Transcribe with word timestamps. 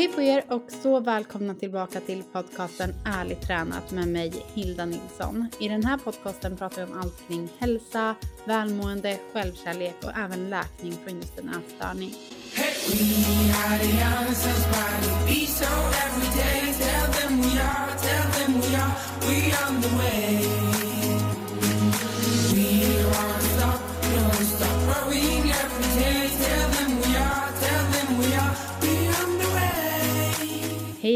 Hej 0.00 0.08
på 0.08 0.22
er 0.22 0.44
och 0.48 0.66
så 0.82 1.00
välkomna 1.00 1.54
tillbaka 1.54 2.00
till 2.00 2.22
podcasten 2.32 2.94
Ärligt 3.04 3.42
tränat 3.42 3.90
med 3.90 4.08
mig 4.08 4.32
Hilda 4.54 4.84
Nilsson. 4.84 5.46
I 5.58 5.68
den 5.68 5.84
här 5.84 5.98
podcasten 5.98 6.56
pratar 6.56 6.86
vi 6.86 6.92
om 6.92 6.98
allt 6.98 7.28
kring 7.28 7.48
hälsa, 7.58 8.14
välmående, 8.44 9.18
självkärlek 9.32 9.94
och 10.04 10.18
även 10.18 10.50
läkning 10.50 10.92
från 11.04 11.16
just 11.16 11.38
en 11.38 11.48
ätstörning. 11.48 12.14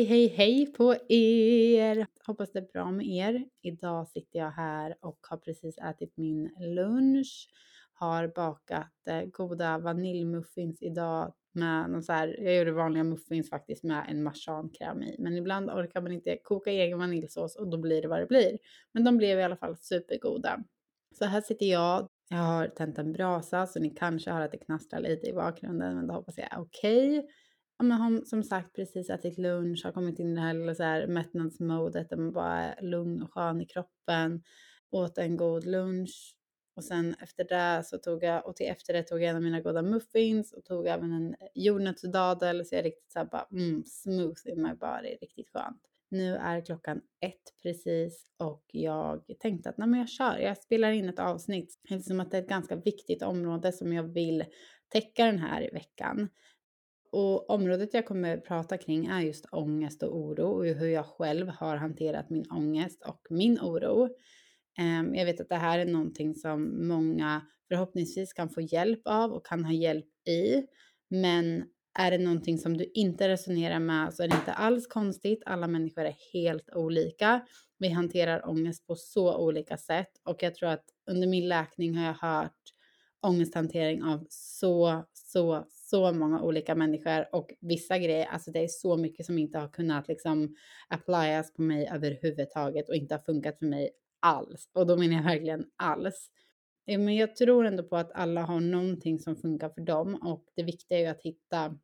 Hej, 0.05 0.11
hej, 0.11 0.29
hej 0.37 0.67
på 0.67 0.95
er! 1.09 2.07
Hoppas 2.27 2.53
det 2.53 2.59
är 2.59 2.73
bra 2.73 2.91
med 2.91 3.07
er. 3.07 3.45
Idag 3.63 4.09
sitter 4.09 4.39
jag 4.39 4.51
här 4.51 4.95
och 5.01 5.19
har 5.31 5.37
precis 5.37 5.79
ätit 5.79 6.17
min 6.17 6.51
lunch. 6.59 7.49
Har 7.93 8.29
bakat 8.29 9.09
eh, 9.09 9.25
goda 9.25 9.79
vaniljmuffins 9.79 10.83
idag 10.83 11.35
med 11.53 11.91
någon 11.91 12.03
så 12.03 12.13
här, 12.13 12.37
jag 12.41 12.57
gjorde 12.57 12.73
vanliga 12.73 13.05
muffins 13.05 13.51
faktiskt 13.51 13.85
med 13.85 14.07
en 14.09 14.23
marsankräm 14.23 15.03
i. 15.03 15.17
Men 15.19 15.37
ibland 15.37 15.71
orkar 15.71 16.01
man 16.01 16.13
inte 16.13 16.37
koka 16.37 16.71
egen 16.71 16.99
vaniljsås 16.99 17.57
och 17.57 17.69
då 17.69 17.79
blir 17.79 18.03
det 18.03 18.09
vad 18.09 18.21
det 18.21 18.27
blir. 18.27 18.59
Men 18.93 19.05
de 19.05 19.17
blev 19.17 19.39
i 19.39 19.43
alla 19.43 19.57
fall 19.57 19.77
supergoda. 19.77 20.65
Så 21.19 21.25
här 21.25 21.41
sitter 21.41 21.67
jag. 21.67 22.09
Jag 22.29 22.39
har 22.39 22.67
tänt 22.67 22.99
en 22.99 23.13
brasa 23.13 23.67
så 23.67 23.81
ni 23.81 23.91
kanske 23.91 24.31
hör 24.31 24.41
att 24.41 24.53
det 24.53 24.59
knastrar 24.59 25.01
lite 25.01 25.27
i 25.27 25.33
bakgrunden 25.33 25.95
men 25.95 26.07
det 26.07 26.13
hoppas 26.13 26.39
jag 26.39 26.53
är 26.53 26.61
okej. 26.61 27.19
Okay 27.19 27.31
men 27.85 27.99
har 27.99 28.25
som 28.25 28.43
sagt 28.43 28.77
precis 28.77 29.11
ätit 29.11 29.39
lunch, 29.39 29.85
har 29.85 29.93
kommit 29.93 30.19
in 30.19 30.33
i 30.33 30.35
det 30.35 30.41
här 30.41 30.55
lilla 30.55 30.75
så 30.75 30.83
här 30.83 31.07
mättnadsmodet 31.07 32.11
där 32.11 32.17
man 32.17 32.33
bara 32.33 32.59
är 32.59 32.83
lugn 32.83 33.23
och 33.23 33.33
skön 33.33 33.61
i 33.61 33.67
kroppen. 33.67 34.43
Åt 34.91 35.19
en 35.19 35.37
god 35.37 35.65
lunch 35.65 36.37
och 36.77 36.85
sen 36.85 37.15
efter 37.21 37.45
det 37.45 37.85
så 37.85 37.99
tog 37.99 38.25
jag, 38.25 38.47
och 38.47 38.57
till 38.57 38.67
efter 38.67 38.93
det 38.93 39.03
tog 39.03 39.23
jag 39.23 39.31
en 39.31 39.37
av 39.37 39.43
mina 39.43 39.61
goda 39.61 39.83
muffins 39.83 40.53
och 40.53 40.65
tog 40.65 40.87
även 40.87 41.13
en 41.13 41.35
jordnötsdadel 41.55 42.67
så 42.67 42.75
jag 42.75 42.79
är 42.79 42.85
riktigt 42.85 43.13
såhär 43.13 43.27
bara 43.27 43.47
mm, 43.53 43.85
smooth 43.85 44.49
in 44.49 44.63
my 44.63 44.75
body, 44.75 45.17
riktigt 45.21 45.51
skönt. 45.51 45.83
Nu 46.09 46.37
är 46.37 46.61
klockan 46.61 47.01
ett 47.21 47.63
precis 47.63 48.27
och 48.37 48.65
jag 48.73 49.25
tänkte 49.39 49.71
att 49.71 49.79
nej 49.79 49.89
men 49.89 50.01
jag 50.01 50.09
kör, 50.09 50.39
jag 50.39 50.59
spelar 50.59 50.91
in 50.91 51.09
ett 51.09 51.19
avsnitt 51.19 51.81
eftersom 51.91 52.21
att 52.21 52.31
det 52.31 52.37
är 52.37 52.43
ett 52.43 52.49
ganska 52.49 52.77
viktigt 52.77 53.23
område 53.23 53.73
som 53.73 53.93
jag 53.93 54.03
vill 54.03 54.45
täcka 54.89 55.27
den 55.27 55.39
här 55.39 55.71
veckan. 55.73 56.29
Och 57.15 57.51
området 57.51 57.95
jag 57.95 58.07
kommer 58.07 58.37
prata 58.37 58.79
kring 58.79 59.07
är 59.07 59.21
just 59.21 59.47
ångest 59.53 60.03
och 60.03 60.17
oro 60.17 60.47
och 60.47 60.65
hur 60.65 60.89
jag 60.89 61.07
själv 61.07 61.49
har 61.49 61.77
hanterat 61.77 62.31
min 62.31 62.51
ångest 62.51 63.03
och 63.07 63.27
min 63.31 63.59
oro. 63.61 64.09
Ehm, 64.79 65.15
jag 65.15 65.25
vet 65.25 65.41
att 65.41 65.49
det 65.49 65.57
här 65.57 65.79
är 65.79 65.85
någonting 65.85 66.35
som 66.35 66.89
många 66.89 67.43
förhoppningsvis 67.69 68.33
kan 68.33 68.49
få 68.49 68.61
hjälp 68.61 69.01
av 69.05 69.33
och 69.33 69.47
kan 69.47 69.65
ha 69.65 69.73
hjälp 69.73 70.29
i. 70.29 70.67
Men 71.09 71.65
är 71.99 72.11
det 72.11 72.19
någonting 72.19 72.59
som 72.59 72.77
du 72.77 72.91
inte 72.95 73.29
resonerar 73.29 73.79
med 73.79 74.15
så 74.15 74.23
är 74.23 74.29
det 74.29 74.37
inte 74.37 74.53
alls 74.53 74.87
konstigt. 74.87 75.43
Alla 75.47 75.67
människor 75.69 76.05
är 76.05 76.17
helt 76.33 76.71
olika. 76.75 77.47
Vi 77.79 77.89
hanterar 77.89 78.49
ångest 78.49 78.87
på 78.87 78.95
så 78.95 79.37
olika 79.37 79.77
sätt 79.77 80.11
och 80.25 80.43
jag 80.43 80.55
tror 80.55 80.69
att 80.69 80.85
under 81.11 81.27
min 81.27 81.49
läkning 81.49 81.97
har 81.97 82.07
jag 82.07 82.29
hört 82.29 82.75
ångesthantering 83.25 84.03
av 84.03 84.27
så, 84.29 85.05
så, 85.13 85.65
så 85.85 86.13
många 86.13 86.43
olika 86.43 86.75
människor 86.75 87.35
och 87.35 87.55
vissa 87.61 87.99
grejer, 87.99 88.27
alltså 88.27 88.51
det 88.51 88.59
är 88.59 88.69
så 88.69 88.97
mycket 88.97 89.27
som 89.27 89.39
inte 89.39 89.59
har 89.59 89.69
kunnat 89.69 90.09
liksom 90.09 90.57
applyas 90.89 91.53
på 91.53 91.63
mig 91.63 91.89
överhuvudtaget 91.93 92.89
och 92.89 92.95
inte 92.95 93.15
har 93.15 93.23
funkat 93.23 93.59
för 93.59 93.67
mig 93.67 93.91
alls. 94.21 94.71
Och 94.73 94.87
då 94.87 94.97
menar 94.97 95.17
jag 95.17 95.23
verkligen 95.23 95.65
alls. 95.77 96.31
Men 96.87 97.17
jag 97.17 97.37
tror 97.37 97.65
ändå 97.67 97.83
på 97.83 97.97
att 97.97 98.13
alla 98.13 98.43
har 98.43 98.61
någonting 98.61 99.19
som 99.19 99.37
funkar 99.37 99.69
för 99.69 99.81
dem 99.81 100.15
och 100.15 100.45
det 100.57 100.63
viktiga 100.63 100.99
är 100.99 101.03
ju 101.03 101.09
att 101.09 101.23
hitta 101.23 101.79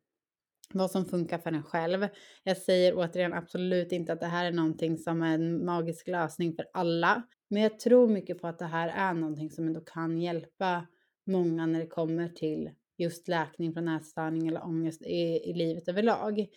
vad 0.73 0.91
som 0.91 1.05
funkar 1.05 1.37
för 1.37 1.51
en 1.51 1.63
själv. 1.63 2.07
Jag 2.43 2.57
säger 2.57 2.93
återigen 2.95 3.33
absolut 3.33 3.91
inte 3.91 4.13
att 4.13 4.19
det 4.19 4.25
här 4.25 4.45
är 4.45 4.51
någonting 4.51 4.97
som 4.97 5.21
är 5.21 5.33
en 5.33 5.65
magisk 5.65 6.07
lösning 6.07 6.55
för 6.55 6.65
alla. 6.73 7.23
Men 7.47 7.61
jag 7.61 7.79
tror 7.79 8.07
mycket 8.07 8.41
på 8.41 8.47
att 8.47 8.59
det 8.59 8.65
här 8.65 8.87
är 8.87 9.13
någonting 9.13 9.51
som 9.51 9.67
ändå 9.67 9.81
kan 9.81 10.17
hjälpa 10.17 10.87
många 11.25 11.65
när 11.65 11.79
det 11.79 11.87
kommer 11.87 12.29
till 12.29 12.69
just 13.01 13.27
läkning 13.27 13.73
från 13.73 13.87
ätstörning 13.87 14.47
eller 14.47 14.65
ångest 14.65 15.01
i, 15.01 15.49
i 15.49 15.53
livet 15.53 15.87
överlag. 15.87 16.47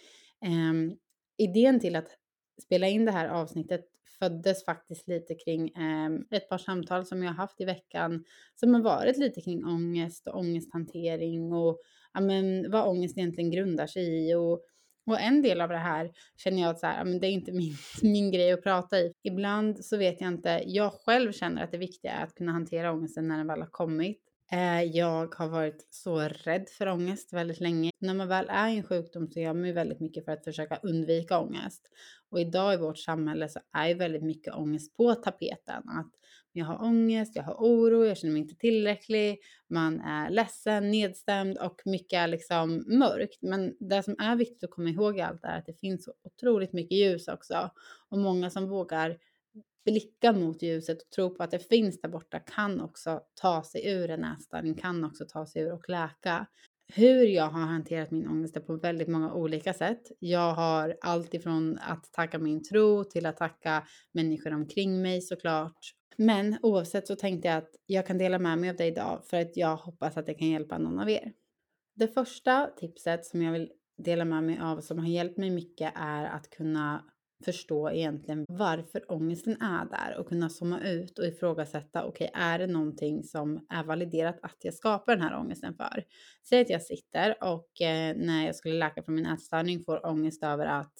Um, 0.47 0.97
idén 1.39 1.81
till 1.81 1.97
att 1.97 2.09
spela 2.63 2.89
in 2.89 3.05
det 3.05 3.13
här 3.13 3.29
avsnittet 3.29 3.85
föddes 4.19 4.65
faktiskt 4.65 5.09
lite 5.09 5.35
kring 5.35 5.73
um, 5.77 6.27
ett 6.31 6.49
par 6.49 6.59
samtal 6.59 7.07
som 7.07 7.23
jag 7.23 7.31
har 7.31 7.37
haft 7.37 7.61
i 7.61 7.65
veckan 7.65 8.25
som 8.55 8.75
har 8.75 8.83
varit 8.83 9.19
lite 9.19 9.41
kring 9.41 9.65
ångest 9.65 10.27
och 10.27 10.39
ångesthantering 10.39 11.53
och 11.53 11.81
ja, 12.15 12.21
men, 12.21 12.71
vad 12.71 12.89
ångest 12.89 13.19
egentligen 13.19 13.51
grundar 13.51 13.87
sig 13.87 14.29
i. 14.29 14.35
Och, 14.35 14.53
och 15.07 15.21
en 15.21 15.43
del 15.43 15.61
av 15.61 15.69
det 15.69 15.77
här 15.77 16.13
känner 16.37 16.63
jag 16.63 16.71
att 16.71 16.81
så 16.81 16.87
här, 16.87 17.05
men 17.05 17.21
det 17.21 17.27
är 17.27 17.31
inte 17.31 17.53
min, 17.63 17.75
min 18.03 18.31
grej 18.31 18.53
att 18.53 18.63
prata 18.63 18.99
i. 18.99 19.13
Ibland 19.23 19.85
så 19.85 19.97
vet 19.97 20.21
jag 20.21 20.29
inte, 20.29 20.63
jag 20.67 20.93
själv 20.93 21.33
känner 21.33 21.65
att 21.65 21.71
det 21.71 21.79
viktiga 21.79 22.13
är 22.13 22.25
att 22.25 22.35
kunna 22.35 22.53
hantera 22.53 22.93
ångesten 22.93 23.29
när 23.29 23.37
den 23.37 23.47
väl 23.47 23.61
har 23.61 23.71
kommit. 23.71 24.21
Eh, 24.55 24.83
jag 24.83 25.35
har 25.35 25.49
varit 25.49 25.87
så 25.91 26.21
rädd 26.21 26.69
för 26.69 26.89
ångest 26.89 27.33
väldigt 27.33 27.61
länge. 27.61 27.91
När 27.99 28.15
man 28.15 28.29
väl 28.29 28.47
är 28.49 28.69
i 28.69 28.77
en 28.77 28.83
sjukdom 28.83 29.29
så 29.31 29.41
gör 29.41 29.55
man 29.55 29.67
ju 29.67 29.73
väldigt 29.73 30.01
mycket 30.01 30.25
för 30.25 30.33
att 30.33 30.45
försöka 30.45 30.77
undvika 30.83 31.39
ångest. 31.39 31.91
Och 32.31 32.41
idag 32.41 32.75
i 32.75 32.77
vårt 32.77 32.99
samhälle 32.99 33.49
så 33.49 33.61
är 33.73 33.89
ju 33.89 33.95
väldigt 33.95 34.23
mycket 34.23 34.55
ångest 34.55 34.97
på 34.97 35.15
tapeten. 35.15 35.89
Att 35.89 36.11
jag 36.53 36.65
har 36.65 36.83
ångest, 36.83 37.37
jag 37.37 37.43
har 37.43 37.55
oro, 37.55 38.05
jag 38.05 38.17
känner 38.17 38.33
mig 38.33 38.43
inte 38.43 38.55
tillräcklig, 38.55 39.39
man 39.69 40.01
är 40.01 40.31
ledsen, 40.31 40.91
nedstämd 40.91 41.59
och 41.59 41.83
mycket 41.85 42.17
är 42.17 42.29
liksom 42.29 42.85
mörkt. 42.87 43.43
Men 43.43 43.77
det 43.81 44.03
som 44.03 44.17
är 44.19 44.37
viktigt 44.37 44.65
att 44.65 44.71
komma 44.71 44.89
ihåg 44.91 45.19
i 45.19 45.21
allt 45.21 45.45
är 45.45 45.59
att 45.59 45.67
det 45.67 45.81
finns 45.81 46.05
så 46.05 46.13
otroligt 46.25 46.73
mycket 46.73 46.99
ljus 46.99 47.29
också. 47.29 47.71
Och 48.09 48.19
många 48.19 48.51
som 48.51 48.69
vågar 48.69 49.19
blicka 49.85 50.33
mot 50.33 50.63
ljuset 50.63 51.03
och 51.03 51.11
tro 51.11 51.35
på 51.35 51.43
att 51.43 51.51
det 51.51 51.59
finns 51.59 52.01
där 52.01 52.09
borta 52.09 52.39
kan 52.39 52.81
också 52.81 53.21
ta 53.41 53.65
sig 53.65 53.87
ur 53.93 54.11
en 54.11 54.25
ätstörning, 54.25 54.75
kan 54.75 55.05
också 55.05 55.25
ta 55.29 55.47
sig 55.47 55.63
ur 55.63 55.73
och 55.73 55.89
läka. 55.89 56.47
Hur 56.95 57.25
jag 57.27 57.49
har 57.49 57.61
hanterat 57.61 58.11
min 58.11 58.29
ångest 58.29 58.57
är 58.57 58.61
på 58.61 58.77
väldigt 58.77 59.09
många 59.09 59.35
olika 59.35 59.73
sätt. 59.73 60.03
Jag 60.19 60.55
har 60.55 60.97
allt 61.01 61.35
ifrån 61.35 61.79
att 61.81 62.13
tacka 62.13 62.39
min 62.39 62.63
tro 62.63 63.05
till 63.05 63.27
att 63.27 63.37
tacka 63.37 63.87
människor 64.13 64.55
omkring 64.55 65.03
mig 65.03 65.21
såklart. 65.21 65.79
Men 66.17 66.57
oavsett 66.63 67.07
så 67.07 67.17
tänkte 67.17 67.49
jag 67.49 67.57
att 67.57 67.71
jag 67.87 68.07
kan 68.07 68.19
dela 68.19 68.39
med 68.39 68.59
mig 68.59 68.71
av 68.71 68.77
det 68.77 68.87
idag 68.87 69.21
för 69.25 69.41
att 69.41 69.57
jag 69.57 69.77
hoppas 69.77 70.17
att 70.17 70.27
det 70.27 70.35
kan 70.35 70.49
hjälpa 70.49 70.79
någon 70.79 70.99
av 70.99 71.11
er. 71.11 71.33
Det 71.95 72.09
första 72.09 72.71
tipset 72.77 73.27
som 73.27 73.43
jag 73.43 73.53
vill 73.53 73.71
dela 73.99 74.25
med 74.25 74.45
mig 74.45 74.59
av 74.63 74.81
som 74.81 74.99
har 74.99 75.07
hjälpt 75.07 75.37
mig 75.37 75.51
mycket 75.51 75.93
är 75.97 76.25
att 76.25 76.51
kunna 76.51 77.05
förstå 77.45 77.91
egentligen 77.91 78.45
varför 78.49 79.13
ångesten 79.13 79.63
är 79.63 79.85
där 79.85 80.19
och 80.19 80.29
kunna 80.29 80.49
zooma 80.49 80.81
ut 80.81 81.19
och 81.19 81.27
ifrågasätta, 81.27 82.05
okej, 82.05 82.31
okay, 82.35 82.43
är 82.43 82.59
det 82.59 82.67
någonting 82.67 83.23
som 83.23 83.67
är 83.69 83.85
validerat 83.85 84.39
att 84.43 84.57
jag 84.61 84.75
skapar 84.75 85.17
den 85.17 85.25
här 85.25 85.39
ångesten 85.39 85.75
för? 85.75 86.05
Säg 86.49 86.61
att 86.61 86.71
jag 86.71 86.83
sitter 86.83 87.45
och 87.45 87.81
eh, 87.81 88.17
när 88.17 88.47
jag 88.47 88.57
skulle 88.57 88.75
läka 88.75 89.03
från 89.03 89.15
min 89.15 89.27
ätstörning 89.27 89.81
får 89.81 90.07
ångest 90.07 90.45
över 90.45 90.67
att 90.67 90.95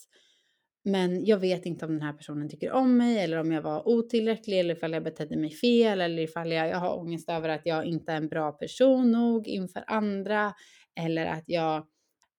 men 0.87 1.25
jag 1.25 1.37
vet 1.37 1.65
inte 1.65 1.85
om 1.85 1.91
den 1.91 2.01
här 2.01 2.13
personen 2.13 2.49
tycker 2.49 2.71
om 2.71 2.97
mig 2.97 3.19
eller 3.19 3.37
om 3.37 3.51
jag 3.51 3.61
var 3.61 3.87
otillräcklig 3.87 4.59
eller 4.59 4.75
ifall 4.75 4.93
jag 4.93 5.03
betedde 5.03 5.37
mig 5.37 5.51
fel 5.51 6.01
eller 6.01 6.23
ifall 6.23 6.51
jag, 6.51 6.67
jag 6.67 6.77
har 6.77 6.99
ångest 6.99 7.29
över 7.29 7.49
att 7.49 7.65
jag 7.65 7.85
inte 7.85 8.11
är 8.11 8.17
en 8.17 8.27
bra 8.27 8.51
person 8.51 9.11
nog 9.11 9.47
inför 9.47 9.83
andra 9.87 10.53
eller 10.99 11.25
att 11.25 11.43
jag 11.47 11.87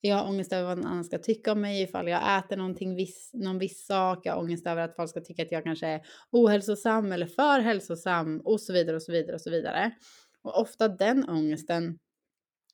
jag 0.01 0.17
har 0.17 0.29
ångest 0.29 0.53
över 0.53 0.69
vad 0.69 0.79
någon 0.79 0.87
annan 0.87 1.05
ska 1.05 1.19
tycka 1.19 1.53
om 1.53 1.61
mig 1.61 1.83
ifall 1.83 2.09
jag 2.09 2.39
äter 2.39 2.57
någonting 2.57 2.95
viss, 2.95 3.31
någon 3.35 3.59
viss 3.59 3.87
sak. 3.87 4.27
Jag 4.27 4.33
har 4.33 4.41
ångest 4.41 4.67
över 4.67 4.83
att 4.83 4.97
folk 4.97 5.11
ska 5.11 5.21
tycka 5.21 5.43
att 5.43 5.53
jag 5.53 5.65
kanske 5.65 5.87
är 5.87 6.01
ohälsosam 6.31 7.13
eller 7.13 7.27
för 7.27 7.61
hälsosam 7.61 8.41
och 8.45 8.61
så 8.61 8.73
vidare 8.73 8.97
och 8.97 9.03
så 9.03 9.13
vidare 9.13 9.35
och 9.35 9.41
så 9.41 9.51
vidare. 9.51 9.91
Och 10.43 10.61
ofta 10.61 10.89
den 10.89 11.29
ångesten 11.29 11.99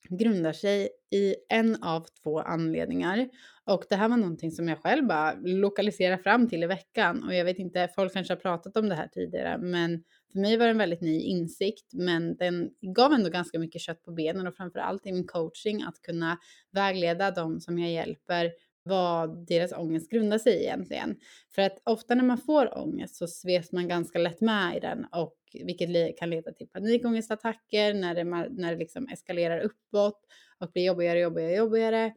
grundar 0.08 0.52
sig 0.52 0.88
i 1.10 1.34
en 1.48 1.82
av 1.82 2.06
två 2.22 2.40
anledningar. 2.40 3.28
Och 3.64 3.84
det 3.88 3.96
här 3.96 4.08
var 4.08 4.16
någonting 4.16 4.50
som 4.50 4.68
jag 4.68 4.78
själv 4.78 5.06
bara 5.06 5.34
lokaliserade 5.34 6.22
fram 6.22 6.48
till 6.48 6.62
i 6.62 6.66
veckan. 6.66 7.24
Och 7.24 7.34
jag 7.34 7.44
vet 7.44 7.58
inte, 7.58 7.88
folk 7.94 8.12
kanske 8.12 8.32
har 8.32 8.40
pratat 8.40 8.76
om 8.76 8.88
det 8.88 8.94
här 8.94 9.08
tidigare, 9.08 9.58
men 9.58 10.04
för 10.32 10.38
mig 10.38 10.56
var 10.56 10.66
det 10.66 10.70
en 10.70 10.78
väldigt 10.78 11.00
ny 11.00 11.20
insikt. 11.20 11.92
Men 11.92 12.36
den 12.36 12.70
gav 12.94 13.12
ändå 13.12 13.30
ganska 13.30 13.58
mycket 13.58 13.80
kött 13.80 14.02
på 14.02 14.12
benen 14.12 14.46
och 14.46 14.56
framförallt 14.56 15.06
i 15.06 15.12
min 15.12 15.26
coaching 15.26 15.82
att 15.82 16.02
kunna 16.02 16.38
vägleda 16.72 17.30
dem 17.30 17.60
som 17.60 17.78
jag 17.78 17.90
hjälper 17.90 18.52
vad 18.82 19.46
deras 19.46 19.72
ångest 19.72 20.10
grundar 20.10 20.38
sig 20.38 20.52
i 20.52 20.62
egentligen. 20.62 21.16
För 21.54 21.62
att 21.62 21.82
ofta 21.84 22.14
när 22.14 22.24
man 22.24 22.38
får 22.38 22.78
ångest 22.78 23.16
så 23.16 23.26
sveps 23.26 23.72
man 23.72 23.88
ganska 23.88 24.18
lätt 24.18 24.40
med 24.40 24.76
i 24.76 24.80
den 24.80 25.06
och 25.12 25.36
vilket 25.64 26.18
kan 26.18 26.30
leda 26.30 26.52
till 26.52 26.68
panikångestattacker 26.68 27.94
när 27.94 28.14
det, 28.14 28.24
när 28.24 28.72
det 28.72 28.78
liksom 28.78 29.08
eskalerar 29.08 29.60
uppåt 29.60 30.20
och 30.58 30.70
blir 30.72 30.84
jobbigare, 30.84 31.20
jobbigare, 31.20 31.54
jobbigare. 31.54 32.12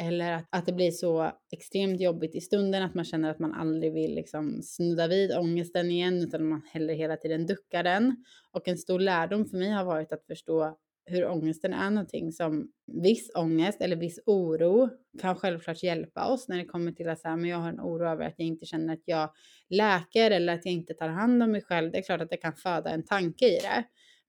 eller 0.00 0.32
att, 0.32 0.46
att 0.50 0.66
det 0.66 0.72
blir 0.72 0.90
så 0.90 1.32
extremt 1.52 2.00
jobbigt 2.00 2.34
i 2.34 2.40
stunden 2.40 2.82
att 2.82 2.94
man 2.94 3.04
känner 3.04 3.30
att 3.30 3.38
man 3.38 3.54
aldrig 3.54 3.92
vill 3.92 4.14
liksom 4.14 4.62
snudda 4.62 5.06
vid 5.06 5.36
ångesten 5.36 5.90
igen 5.90 6.22
utan 6.22 6.48
man 6.48 6.62
heller 6.72 6.94
hela 6.94 7.16
tiden 7.16 7.46
duckar 7.46 7.82
den. 7.82 8.24
Och 8.52 8.68
en 8.68 8.78
stor 8.78 9.00
lärdom 9.00 9.46
för 9.46 9.56
mig 9.56 9.70
har 9.70 9.84
varit 9.84 10.12
att 10.12 10.26
förstå 10.26 10.78
hur 11.08 11.26
ångesten 11.26 11.72
är 11.72 11.90
någonting 11.90 12.32
som 12.32 12.68
viss 13.02 13.30
ångest 13.34 13.80
eller 13.80 13.96
viss 13.96 14.20
oro 14.26 14.88
kan 15.20 15.36
självklart 15.36 15.82
hjälpa 15.82 16.26
oss 16.26 16.48
när 16.48 16.56
det 16.56 16.64
kommer 16.64 16.92
till 16.92 17.08
att 17.08 17.20
säga, 17.20 17.36
men 17.36 17.50
jag 17.50 17.58
har 17.58 17.68
en 17.68 17.80
oro 17.80 18.08
över 18.08 18.24
att 18.24 18.34
jag 18.36 18.46
inte 18.46 18.66
känner 18.66 18.92
att 18.92 19.02
jag 19.04 19.30
läker 19.68 20.30
eller 20.30 20.54
att 20.54 20.64
jag 20.64 20.74
inte 20.74 20.94
tar 20.94 21.08
hand 21.08 21.42
om 21.42 21.50
mig 21.52 21.62
själv. 21.62 21.92
Det 21.92 21.98
är 21.98 22.02
klart 22.02 22.20
att 22.20 22.30
det 22.30 22.36
kan 22.36 22.54
föda 22.54 22.90
en 22.90 23.04
tanke 23.04 23.46
i 23.46 23.58
det. 23.62 23.84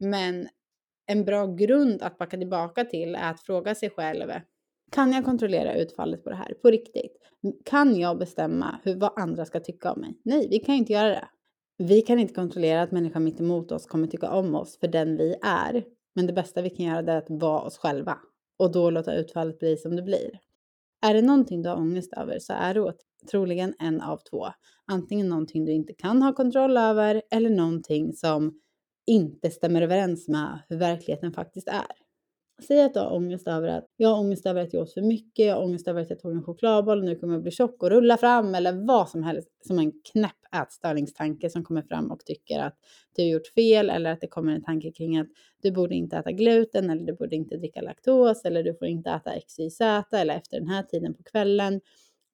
Men 0.06 0.48
en 1.06 1.26
bra 1.26 1.46
grund 1.46 2.02
att 2.02 2.18
backa 2.18 2.38
tillbaka 2.38 2.86
till 2.86 3.16
är 3.16 3.32
att 3.32 3.42
fråga 3.42 3.76
sig 3.76 3.90
själv, 3.90 4.32
kan 4.92 5.14
jag 5.14 5.26
kontrollera 5.26 5.76
utfallet 5.76 6.24
på 6.24 6.30
det 6.30 6.36
här 6.36 6.54
på 6.62 6.70
riktigt? 6.70 7.18
Kan 7.66 7.96
jag 7.96 8.18
bestämma 8.18 8.80
hur, 8.84 8.96
vad 8.96 9.20
andra 9.20 9.46
ska 9.46 9.60
tycka 9.60 9.92
om 9.92 10.02
mig? 10.02 10.18
Nej, 10.24 10.48
vi 10.50 10.60
kan 10.60 10.76
inte 10.76 10.94
göra 10.94 11.10
det. 11.10 11.28
Vi 11.78 12.02
kan 12.02 12.20
inte 12.20 12.34
kontrollera 12.34 12.82
att 12.82 12.92
människan 12.92 13.24
mitt 13.24 13.40
emot 13.40 13.72
oss 13.72 13.86
kommer 13.86 14.08
tycka 14.08 14.30
om 14.30 14.56
oss 14.56 14.80
för 14.80 14.88
den 14.88 15.18
vi 15.18 15.36
är. 15.42 15.84
Men 16.20 16.28
det 16.28 16.34
bästa 16.34 16.62
vi 16.62 16.70
kan 16.70 16.86
göra 16.86 17.14
är 17.14 17.18
att 17.18 17.30
vara 17.30 17.62
oss 17.62 17.78
själva 17.78 18.18
och 18.58 18.72
då 18.72 18.90
låta 18.90 19.14
utfallet 19.14 19.60
bli 19.60 19.78
som 19.78 19.96
det 19.96 20.02
blir. 20.02 20.40
Är 21.02 21.14
det 21.14 21.22
någonting 21.22 21.62
du 21.62 21.70
har 21.70 21.76
ångest 21.76 22.14
över 22.14 22.40
så 22.40 22.54
är 22.54 22.74
det 22.74 22.94
troligen 23.32 23.74
en 23.80 24.02
av 24.02 24.18
två. 24.18 24.48
Antingen 24.86 25.30
någonting 25.30 25.66
du 25.66 25.72
inte 25.72 25.94
kan 25.94 26.22
ha 26.22 26.34
kontroll 26.34 26.78
över 26.78 27.22
eller 27.32 27.50
någonting 27.50 28.14
som 28.14 28.60
inte 29.08 29.52
stämmer 29.52 29.82
överens 29.82 30.28
med 30.28 30.60
hur 30.70 30.78
verkligheten 30.78 31.34
faktiskt 31.34 31.68
är. 31.68 31.92
Säg 32.68 32.84
att 32.84 32.94
du 32.94 33.00
har 33.00 33.14
ångest 33.14 33.48
över 33.48 33.68
att 33.68 33.86
jag 33.98 34.10
har 34.10 34.20
ångest 34.20 34.46
över 34.46 34.62
att 34.62 34.74
jag 34.74 34.84
åt 34.84 34.94
för 34.94 35.02
mycket, 35.02 35.46
jag 35.46 35.56
har 35.56 35.64
ångest 35.64 35.88
över 35.88 36.02
att 36.02 36.10
jag 36.10 36.20
tog 36.20 36.32
en 36.32 36.44
chokladboll 36.44 36.98
och 37.00 37.06
nu 37.06 37.16
kommer 37.16 37.34
jag 37.34 37.42
bli 37.42 37.52
tjock 37.52 37.84
och 37.84 37.90
rulla 37.90 38.18
fram 38.18 38.56
eller 38.56 38.86
vad 38.88 39.10
som 39.10 39.24
helst 39.24 39.50
som 39.68 39.80
en 39.80 39.92
knäpp 40.12 40.32
ätstörningstanke 40.64 41.50
som 41.50 41.64
kommer 41.64 41.82
fram 41.82 42.12
och 42.12 42.20
tycker 42.26 42.60
att 42.60 42.76
du 43.16 43.22
har 43.22 43.30
gjort 43.30 43.48
fel 43.48 43.90
eller 43.90 44.12
att 44.12 44.22
det 44.22 44.28
kommer 44.28 44.56
en 44.56 44.64
tanke 44.64 44.92
kring 44.92 45.18
att 45.18 45.28
du 45.62 45.72
borde 45.72 45.96
inte 45.96 46.18
äta 46.18 46.32
gluten 46.32 46.90
eller 46.90 47.06
du 47.06 47.14
borde 47.14 47.36
inte 47.36 47.58
dricka 47.58 47.82
laktos 47.82 48.46
eller 48.46 48.64
du 48.64 48.76
får 48.76 48.88
inte 48.88 49.10
äta 49.10 49.32
XYZ 49.48 49.82
eller 50.12 50.36
efter 50.36 50.60
den 50.60 50.68
här 50.68 50.84
tiden 50.84 51.14
på 51.14 51.24
kvällen. 51.24 51.82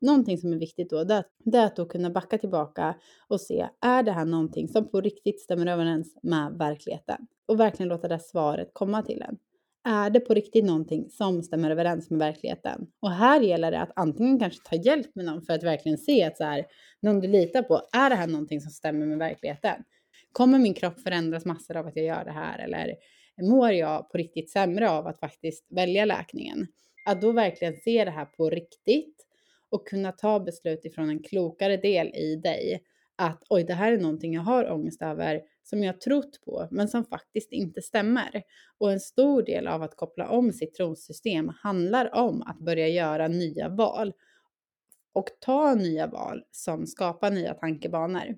Någonting 0.01 0.37
som 0.37 0.53
är 0.53 0.57
viktigt 0.57 0.89
då, 0.89 1.03
det 1.03 1.23
är 1.53 1.65
att 1.65 1.75
då 1.75 1.85
kunna 1.85 2.09
backa 2.09 2.37
tillbaka 2.37 2.95
och 3.27 3.41
se, 3.41 3.67
är 3.81 4.03
det 4.03 4.11
här 4.11 4.25
någonting 4.25 4.67
som 4.67 4.91
på 4.91 5.01
riktigt 5.01 5.41
stämmer 5.41 5.67
överens 5.67 6.17
med 6.23 6.53
verkligheten? 6.57 7.27
Och 7.45 7.59
verkligen 7.59 7.89
låta 7.89 8.07
det 8.07 8.19
svaret 8.19 8.69
komma 8.73 9.01
till 9.01 9.21
en 9.21 9.37
är 9.85 10.09
det 10.09 10.19
på 10.19 10.33
riktigt 10.33 10.65
någonting 10.65 11.09
som 11.09 11.43
stämmer 11.43 11.71
överens 11.71 12.09
med 12.09 12.19
verkligheten? 12.19 12.87
Och 13.01 13.11
här 13.11 13.41
gäller 13.41 13.71
det 13.71 13.79
att 13.79 13.91
antingen 13.95 14.39
kanske 14.39 14.69
ta 14.69 14.75
hjälp 14.75 15.15
med 15.15 15.25
någon 15.25 15.41
för 15.41 15.53
att 15.53 15.63
verkligen 15.63 15.97
se 15.97 16.23
att 16.23 16.37
så 16.37 16.43
här, 16.43 16.65
någon 17.01 17.19
du 17.19 17.27
litar 17.27 17.63
på, 17.63 17.81
är 17.93 18.09
det 18.09 18.15
här 18.15 18.27
någonting 18.27 18.61
som 18.61 18.71
stämmer 18.71 19.05
med 19.05 19.17
verkligheten? 19.17 19.83
Kommer 20.31 20.59
min 20.59 20.73
kropp 20.73 20.99
förändras 20.99 21.45
massor 21.45 21.77
av 21.77 21.87
att 21.87 21.95
jag 21.95 22.05
gör 22.05 22.25
det 22.25 22.31
här? 22.31 22.59
Eller 22.59 22.95
mår 23.41 23.71
jag 23.71 24.09
på 24.09 24.17
riktigt 24.17 24.51
sämre 24.51 24.89
av 24.89 25.07
att 25.07 25.19
faktiskt 25.19 25.67
välja 25.69 26.05
läkningen? 26.05 26.67
Att 27.05 27.21
då 27.21 27.31
verkligen 27.31 27.75
se 27.75 28.05
det 28.05 28.11
här 28.11 28.25
på 28.25 28.49
riktigt 28.49 29.25
och 29.69 29.87
kunna 29.87 30.11
ta 30.11 30.39
beslut 30.39 30.85
ifrån 30.85 31.09
en 31.09 31.23
klokare 31.23 31.77
del 31.77 32.07
i 32.07 32.35
dig. 32.35 32.83
Att 33.15 33.43
oj, 33.49 33.63
det 33.63 33.73
här 33.73 33.91
är 33.91 33.97
någonting 33.97 34.33
jag 34.33 34.41
har 34.41 34.71
ångest 34.71 35.01
över 35.01 35.41
som 35.65 35.83
jag 35.83 36.01
trott 36.01 36.41
på, 36.45 36.67
men 36.71 36.87
som 36.87 37.05
faktiskt 37.05 37.51
inte 37.51 37.81
stämmer. 37.81 38.43
Och 38.77 38.91
en 38.91 38.99
stor 38.99 39.43
del 39.43 39.67
av 39.67 39.83
att 39.83 39.95
koppla 39.95 40.29
om 40.29 40.53
sitt 40.53 40.73
trossystem 40.73 41.51
handlar 41.63 42.15
om 42.15 42.41
att 42.41 42.59
börja 42.59 42.87
göra 42.87 43.27
nya 43.27 43.69
val 43.69 44.13
och 45.13 45.29
ta 45.39 45.75
nya 45.75 46.07
val 46.07 46.43
som 46.51 46.87
skapar 46.87 47.31
nya 47.31 47.53
tankebanor. 47.53 48.37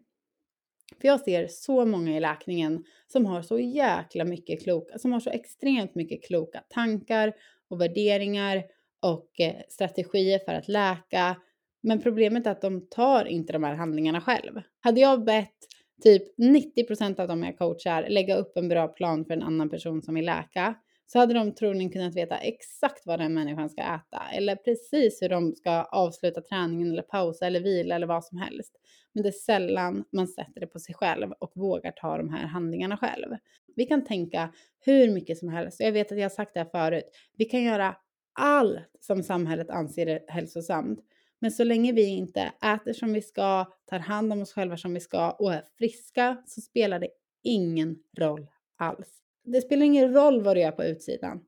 För 1.01 1.07
jag 1.07 1.19
ser 1.19 1.47
så 1.47 1.85
många 1.85 2.17
i 2.17 2.19
läkningen 2.19 2.83
som 3.07 3.25
har 3.25 3.41
så 3.41 3.59
jäkla 3.59 4.25
mycket 4.25 4.63
kloka, 4.63 4.97
som 4.99 5.11
har 5.11 5.19
så 5.19 5.29
extremt 5.29 5.95
mycket 5.95 6.23
kloka 6.27 6.63
tankar 6.69 7.33
och 7.69 7.81
värderingar 7.81 8.63
och 8.99 9.39
eh, 9.39 9.61
strategier 9.69 10.39
för 10.39 10.53
att 10.53 10.67
läka. 10.67 11.35
Men 11.81 12.01
problemet 12.01 12.47
är 12.47 12.51
att 12.51 12.61
de 12.61 12.87
tar 12.89 13.25
inte 13.25 13.53
de 13.53 13.63
här 13.63 13.75
handlingarna 13.75 14.21
själv. 14.21 14.61
Hade 14.79 14.99
jag 14.99 15.23
bett 15.23 15.57
typ 16.03 16.23
90 16.37 16.83
procent 16.87 17.19
av 17.19 17.27
dem 17.27 17.43
jag 17.43 17.57
coachar 17.57 18.09
lägga 18.09 18.35
upp 18.35 18.57
en 18.57 18.69
bra 18.69 18.87
plan 18.87 19.25
för 19.25 19.33
en 19.33 19.43
annan 19.43 19.69
person 19.69 20.01
som 20.01 20.15
vill 20.15 20.25
läka 20.25 20.75
så 21.05 21.19
hade 21.19 21.33
de 21.33 21.51
troligen 21.55 21.89
kunnat 21.89 22.15
veta 22.15 22.37
exakt 22.37 23.05
vad 23.05 23.19
den 23.19 23.33
människan 23.33 23.69
ska 23.69 23.81
äta 23.81 24.21
eller 24.33 24.55
precis 24.55 25.21
hur 25.21 25.29
de 25.29 25.55
ska 25.55 25.83
avsluta 25.83 26.41
träningen 26.41 26.91
eller 26.91 27.01
pausa 27.01 27.47
eller 27.47 27.59
vila 27.59 27.95
eller 27.95 28.07
vad 28.07 28.25
som 28.25 28.37
helst. 28.37 28.73
Men 29.13 29.23
det 29.23 29.29
är 29.29 29.31
sällan 29.31 30.03
man 30.11 30.27
sätter 30.27 30.59
det 30.59 30.67
på 30.67 30.79
sig 30.79 30.95
själv 30.95 31.31
och 31.31 31.51
vågar 31.55 31.91
ta 31.91 32.17
de 32.17 32.29
här 32.29 32.47
handlingarna 32.47 32.97
själv. 32.97 33.35
Vi 33.75 33.85
kan 33.85 34.05
tänka 34.05 34.53
hur 34.79 35.11
mycket 35.11 35.37
som 35.37 35.49
helst. 35.49 35.79
Jag 35.79 35.91
vet 35.91 36.11
att 36.11 36.17
jag 36.17 36.25
har 36.25 36.29
sagt 36.29 36.53
det 36.53 36.59
här 36.59 36.69
förut. 36.69 37.05
Vi 37.37 37.45
kan 37.45 37.63
göra 37.63 37.95
allt 38.33 38.89
som 38.99 39.23
samhället 39.23 39.69
anser 39.69 40.07
är 40.07 40.21
hälsosamt. 40.27 40.99
Men 41.39 41.51
så 41.51 41.63
länge 41.63 41.91
vi 41.91 42.05
inte 42.05 42.51
äter 42.75 42.93
som 42.93 43.13
vi 43.13 43.21
ska, 43.21 43.65
tar 43.85 43.99
hand 43.99 44.33
om 44.33 44.41
oss 44.41 44.53
själva 44.53 44.77
som 44.77 44.93
vi 44.93 44.99
ska 44.99 45.31
och 45.31 45.53
är 45.53 45.63
friska 45.77 46.43
så 46.45 46.61
spelar 46.61 46.99
det 46.99 47.09
ingen 47.43 47.95
roll 48.17 48.47
alls. 48.77 49.23
Det 49.43 49.61
spelar 49.61 49.85
ingen 49.85 50.13
roll 50.13 50.41
vad 50.41 50.55
du 50.55 50.61
gör 50.61 50.71
på 50.71 50.83
utsidan. 50.83 51.39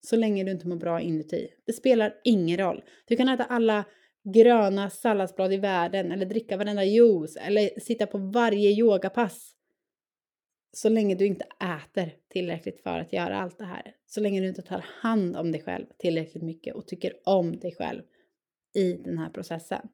Så 0.00 0.16
länge 0.16 0.44
du 0.44 0.50
inte 0.50 0.68
mår 0.68 0.76
bra 0.76 1.00
inuti. 1.00 1.48
Det 1.66 1.72
spelar 1.72 2.14
ingen 2.24 2.58
roll. 2.58 2.84
Du 3.04 3.16
kan 3.16 3.28
äta 3.28 3.44
alla 3.44 3.84
gröna 4.24 4.90
salladsblad 4.90 5.52
i 5.52 5.56
världen 5.56 6.12
eller 6.12 6.26
dricka 6.26 6.56
varenda 6.56 6.84
juice 6.84 7.36
eller 7.36 7.80
sitta 7.80 8.06
på 8.06 8.18
varje 8.18 8.70
yogapass. 8.70 9.54
Så 10.72 10.88
länge 10.88 11.14
du 11.14 11.26
inte 11.26 11.46
äter 11.60 12.14
tillräckligt 12.28 12.82
för 12.82 12.98
att 12.98 13.12
göra 13.12 13.40
allt 13.40 13.58
det 13.58 13.64
här. 13.64 13.94
Så 14.06 14.20
länge 14.20 14.40
du 14.40 14.48
inte 14.48 14.62
tar 14.62 14.84
hand 15.00 15.36
om 15.36 15.52
dig 15.52 15.62
själv 15.62 15.86
tillräckligt 15.98 16.42
mycket 16.42 16.74
och 16.74 16.86
tycker 16.86 17.12
om 17.24 17.58
dig 17.58 17.74
själv 17.74 18.02
i 18.74 18.92
den 18.92 19.18
här 19.18 19.30
processen. 19.30 19.88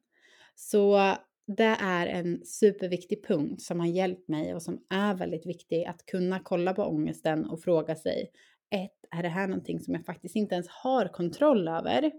Så 0.54 1.14
det 1.56 1.76
är 1.80 2.06
en 2.06 2.44
superviktig 2.44 3.26
punkt 3.26 3.62
som 3.62 3.80
har 3.80 3.86
hjälpt 3.86 4.28
mig 4.28 4.54
och 4.54 4.62
som 4.62 4.80
är 4.90 5.14
väldigt 5.14 5.46
viktig 5.46 5.84
att 5.84 6.06
kunna 6.06 6.40
kolla 6.44 6.74
på 6.74 6.82
ångesten 6.82 7.44
och 7.44 7.62
fråga 7.62 7.96
sig. 7.96 8.30
Ett, 8.70 9.16
är 9.18 9.22
det 9.22 9.28
här 9.28 9.48
någonting 9.48 9.80
som 9.80 9.94
jag 9.94 10.04
faktiskt 10.04 10.36
inte 10.36 10.54
ens 10.54 10.68
har 10.68 11.08
kontroll 11.08 11.68
över? 11.68 12.12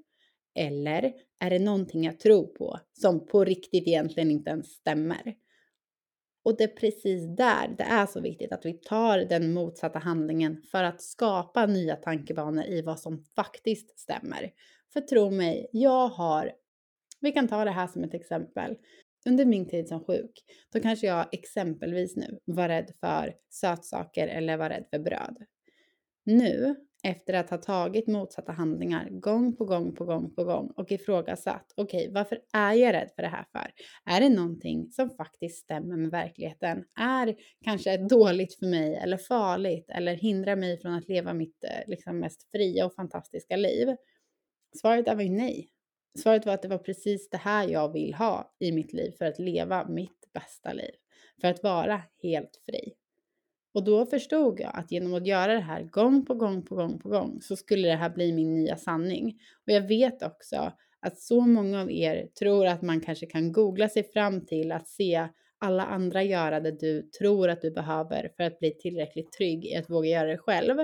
Eller 0.55 1.13
är 1.39 1.49
det 1.49 1.59
någonting 1.59 2.03
jag 2.03 2.19
tror 2.19 2.47
på 2.47 2.79
som 2.93 3.25
på 3.25 3.43
riktigt 3.43 3.87
egentligen 3.87 4.31
inte 4.31 4.49
ens 4.49 4.67
stämmer? 4.67 5.35
Och 6.43 6.57
det 6.57 6.63
är 6.63 6.67
precis 6.67 7.35
där 7.37 7.67
det 7.77 7.83
är 7.83 8.05
så 8.05 8.21
viktigt 8.21 8.51
att 8.51 8.65
vi 8.65 8.73
tar 8.73 9.17
den 9.17 9.53
motsatta 9.53 9.99
handlingen 9.99 10.61
för 10.71 10.83
att 10.83 11.01
skapa 11.01 11.65
nya 11.65 11.95
tankebanor 11.95 12.63
i 12.63 12.81
vad 12.81 12.99
som 12.99 13.23
faktiskt 13.35 13.99
stämmer. 13.99 14.51
För 14.93 15.01
tro 15.01 15.31
mig, 15.31 15.69
jag 15.71 16.07
har, 16.07 16.51
vi 17.19 17.31
kan 17.31 17.47
ta 17.47 17.65
det 17.65 17.71
här 17.71 17.87
som 17.87 18.03
ett 18.03 18.13
exempel. 18.13 18.77
Under 19.25 19.45
min 19.45 19.67
tid 19.67 19.87
som 19.87 20.03
sjuk, 20.03 20.31
då 20.73 20.79
kanske 20.79 21.07
jag 21.07 21.27
exempelvis 21.31 22.15
nu 22.15 22.39
var 22.45 22.67
rädd 22.67 22.91
för 22.99 23.33
sötsaker 23.49 24.27
eller 24.27 24.57
var 24.57 24.69
rädd 24.69 24.85
för 24.89 24.99
bröd. 24.99 25.37
Nu, 26.23 26.75
efter 27.03 27.33
att 27.33 27.49
ha 27.49 27.57
tagit 27.57 28.07
motsatta 28.07 28.51
handlingar 28.51 29.09
gång 29.09 29.55
på 29.55 29.65
gång 29.65 29.95
på 29.95 30.05
gång 30.05 30.35
på 30.35 30.43
gång 30.43 30.71
och 30.75 30.91
ifrågasatt, 30.91 31.73
okej, 31.75 32.01
okay, 32.01 32.13
varför 32.13 32.39
är 32.53 32.73
jag 32.73 32.93
rädd 32.93 33.11
för 33.15 33.21
det 33.21 33.27
här 33.27 33.45
för? 33.51 33.71
Är 34.05 34.21
det 34.21 34.29
någonting 34.29 34.91
som 34.91 35.09
faktiskt 35.09 35.57
stämmer 35.57 35.97
med 35.97 36.11
verkligheten? 36.11 36.83
Är 36.99 37.35
kanske 37.63 37.97
dåligt 37.97 38.59
för 38.59 38.65
mig 38.65 38.95
eller 38.95 39.17
farligt 39.17 39.89
eller 39.89 40.15
hindrar 40.15 40.55
mig 40.55 40.81
från 40.81 40.93
att 40.93 41.07
leva 41.07 41.33
mitt 41.33 41.63
eh, 41.63 41.89
liksom, 41.89 42.19
mest 42.19 42.51
fria 42.51 42.85
och 42.85 42.95
fantastiska 42.95 43.55
liv? 43.55 43.95
Svaret 44.81 45.07
var 45.07 45.21
ju 45.21 45.29
nej. 45.29 45.69
Svaret 46.19 46.45
var 46.45 46.53
att 46.53 46.61
det 46.61 46.67
var 46.67 46.77
precis 46.77 47.29
det 47.29 47.37
här 47.37 47.67
jag 47.67 47.93
vill 47.93 48.13
ha 48.13 48.55
i 48.59 48.71
mitt 48.71 48.93
liv 48.93 49.11
för 49.17 49.25
att 49.25 49.39
leva 49.39 49.87
mitt 49.87 50.33
bästa 50.33 50.73
liv. 50.73 50.91
För 51.41 51.47
att 51.47 51.63
vara 51.63 52.01
helt 52.23 52.61
fri. 52.65 52.93
Och 53.73 53.83
då 53.83 54.05
förstod 54.05 54.59
jag 54.59 54.71
att 54.73 54.91
genom 54.91 55.13
att 55.13 55.27
göra 55.27 55.53
det 55.53 55.59
här 55.59 55.83
gång 55.83 56.25
på 56.25 56.33
gång 56.33 56.65
på 56.65 56.75
gång 56.75 56.99
på 56.99 57.09
gång 57.09 57.41
så 57.41 57.55
skulle 57.55 57.87
det 57.87 57.95
här 57.95 58.09
bli 58.09 58.33
min 58.33 58.53
nya 58.53 58.77
sanning. 58.77 59.39
Och 59.67 59.73
jag 59.73 59.87
vet 59.87 60.23
också 60.23 60.71
att 60.99 61.19
så 61.19 61.41
många 61.41 61.81
av 61.81 61.91
er 61.91 62.27
tror 62.39 62.65
att 62.65 62.81
man 62.81 63.01
kanske 63.01 63.25
kan 63.25 63.51
googla 63.51 63.89
sig 63.89 64.03
fram 64.03 64.45
till 64.45 64.71
att 64.71 64.87
se 64.87 65.27
alla 65.59 65.85
andra 65.85 66.23
göra 66.23 66.59
det 66.59 66.71
du 66.71 67.01
tror 67.01 67.49
att 67.49 67.61
du 67.61 67.71
behöver 67.71 68.31
för 68.37 68.43
att 68.43 68.59
bli 68.59 68.71
tillräckligt 68.71 69.31
trygg 69.31 69.65
i 69.65 69.75
att 69.75 69.89
våga 69.89 70.09
göra 70.09 70.27
det 70.27 70.37
själv. 70.37 70.79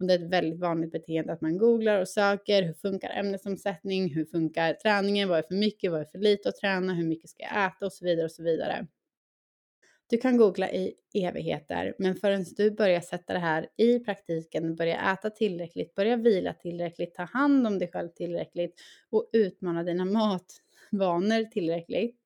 Och 0.00 0.06
det 0.06 0.14
är 0.14 0.18
ett 0.24 0.32
väldigt 0.32 0.60
vanligt 0.60 0.92
beteende 0.92 1.32
att 1.32 1.40
man 1.40 1.58
googlar 1.58 2.00
och 2.00 2.08
söker 2.08 2.62
hur 2.62 2.74
funkar 2.74 3.10
ämnesomsättning, 3.10 4.14
hur 4.14 4.24
funkar 4.24 4.74
träningen, 4.74 5.28
vad 5.28 5.38
är 5.38 5.42
för 5.42 5.54
mycket, 5.54 5.90
vad 5.90 6.00
är 6.00 6.04
för 6.04 6.18
lite 6.18 6.48
att 6.48 6.56
träna, 6.56 6.94
hur 6.94 7.06
mycket 7.06 7.30
ska 7.30 7.42
jag 7.42 7.66
äta 7.66 7.86
och 7.86 7.92
så 7.92 8.04
vidare 8.04 8.24
och 8.24 8.32
så 8.32 8.42
vidare. 8.42 8.86
Du 10.10 10.18
kan 10.18 10.36
googla 10.36 10.70
i 10.70 10.94
evigheter, 11.14 11.94
men 11.98 12.14
förrän 12.16 12.44
du 12.56 12.70
börjar 12.70 13.00
sätta 13.00 13.32
det 13.32 13.38
här 13.38 13.68
i 13.76 13.98
praktiken, 13.98 14.76
börja 14.76 15.12
äta 15.12 15.30
tillräckligt, 15.30 15.94
börja 15.94 16.16
vila 16.16 16.52
tillräckligt, 16.52 17.14
ta 17.14 17.22
hand 17.22 17.66
om 17.66 17.78
dig 17.78 17.90
själv 17.92 18.08
tillräckligt 18.08 18.80
och 19.10 19.30
utmana 19.32 19.82
dina 19.82 20.04
matvanor 20.04 21.44
tillräckligt, 21.44 22.16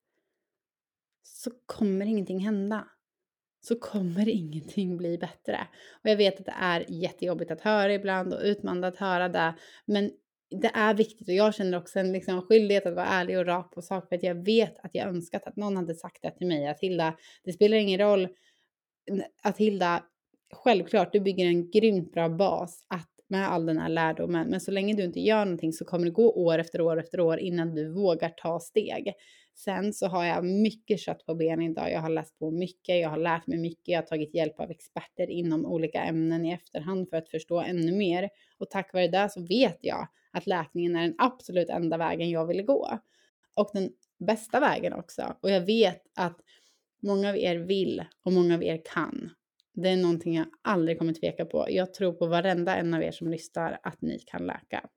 så 1.23 1.51
kommer 1.65 2.05
ingenting 2.05 2.39
hända. 2.39 2.87
Så 3.61 3.75
kommer 3.79 4.29
ingenting 4.29 4.97
bli 4.97 5.17
bättre. 5.17 5.67
Och 6.03 6.09
jag 6.09 6.17
vet 6.17 6.39
att 6.39 6.45
det 6.45 6.55
är 6.59 6.85
jättejobbigt 6.89 7.51
att 7.51 7.61
höra 7.61 7.93
ibland 7.93 8.33
och 8.33 8.41
utmanande 8.43 8.87
att 8.87 8.97
höra 8.97 9.29
det, 9.29 9.53
men 9.85 10.11
det 10.61 10.71
är 10.73 10.93
viktigt 10.93 11.27
och 11.27 11.33
jag 11.33 11.55
känner 11.55 11.77
också 11.77 11.99
en 11.99 12.11
liksom 12.11 12.41
skyldighet 12.41 12.85
att 12.85 12.95
vara 12.95 13.05
ärlig 13.05 13.37
och 13.37 13.45
rak 13.45 13.71
på 13.71 13.81
sak 13.81 14.09
för 14.09 14.15
att 14.15 14.23
jag 14.23 14.45
vet 14.45 14.79
att 14.83 14.91
jag 14.95 15.07
önskat 15.07 15.47
att 15.47 15.55
någon 15.55 15.77
hade 15.77 15.95
sagt 15.95 16.21
det 16.21 16.31
till 16.31 16.47
mig 16.47 16.67
att 16.67 16.79
Hilda, 16.79 17.17
det 17.43 17.53
spelar 17.53 17.77
ingen 17.77 17.99
roll 17.99 18.27
att 19.43 19.57
Hilda, 19.57 20.03
självklart, 20.53 21.13
du 21.13 21.19
bygger 21.19 21.45
en 21.45 21.71
grymt 21.71 22.13
bra 22.13 22.29
bas 22.29 22.85
att 22.87 23.09
med 23.27 23.51
all 23.51 23.65
den 23.65 23.77
här 23.77 23.89
lärdomen, 23.89 24.49
men 24.49 24.61
så 24.61 24.71
länge 24.71 24.93
du 24.93 25.03
inte 25.03 25.19
gör 25.19 25.45
någonting 25.45 25.73
så 25.73 25.85
kommer 25.85 26.05
det 26.05 26.11
gå 26.11 26.31
år 26.31 26.59
efter 26.59 26.81
år 26.81 26.99
efter 26.99 27.19
år 27.19 27.39
innan 27.39 27.75
du 27.75 27.93
vågar 27.93 28.29
ta 28.29 28.59
steg. 28.59 29.13
Sen 29.55 29.93
så 29.93 30.07
har 30.07 30.25
jag 30.25 30.45
mycket 30.45 30.99
kött 30.99 31.25
på 31.25 31.35
benen 31.35 31.71
idag. 31.71 31.91
Jag 31.91 32.01
har 32.01 32.09
läst 32.09 32.39
på 32.39 32.51
mycket, 32.51 33.01
jag 33.01 33.09
har 33.09 33.17
lärt 33.17 33.47
mig 33.47 33.57
mycket, 33.57 33.87
jag 33.87 33.97
har 33.97 34.05
tagit 34.05 34.35
hjälp 34.35 34.59
av 34.59 34.71
experter 34.71 35.29
inom 35.29 35.65
olika 35.65 36.03
ämnen 36.03 36.45
i 36.45 36.51
efterhand 36.51 37.09
för 37.09 37.17
att 37.17 37.29
förstå 37.29 37.61
ännu 37.61 37.91
mer. 37.91 38.29
Och 38.57 38.69
tack 38.69 38.93
vare 38.93 39.07
det 39.07 39.29
så 39.29 39.41
vet 39.41 39.77
jag 39.81 40.07
att 40.31 40.47
läkningen 40.47 40.95
är 40.95 41.01
den 41.01 41.15
absolut 41.17 41.69
enda 41.69 41.97
vägen 41.97 42.29
jag 42.29 42.45
vill 42.45 42.65
gå. 42.65 42.99
Och 43.55 43.69
den 43.73 43.89
bästa 44.19 44.59
vägen 44.59 44.93
också. 44.93 45.35
Och 45.41 45.49
jag 45.49 45.61
vet 45.61 46.01
att 46.15 46.39
många 47.01 47.29
av 47.29 47.37
er 47.37 47.55
vill 47.55 48.03
och 48.23 48.31
många 48.31 48.55
av 48.55 48.63
er 48.63 48.81
kan. 48.85 49.29
Det 49.73 49.89
är 49.89 49.97
någonting 49.97 50.35
jag 50.35 50.45
aldrig 50.61 50.99
kommer 50.99 51.13
tveka 51.13 51.45
på. 51.45 51.67
Jag 51.69 51.93
tror 51.93 52.13
på 52.13 52.27
varenda 52.27 52.75
en 52.75 52.93
av 52.93 53.03
er 53.03 53.11
som 53.11 53.27
lyssnar 53.27 53.79
att 53.83 54.01
ni 54.01 54.19
kan 54.19 54.45
läka. 54.47 54.89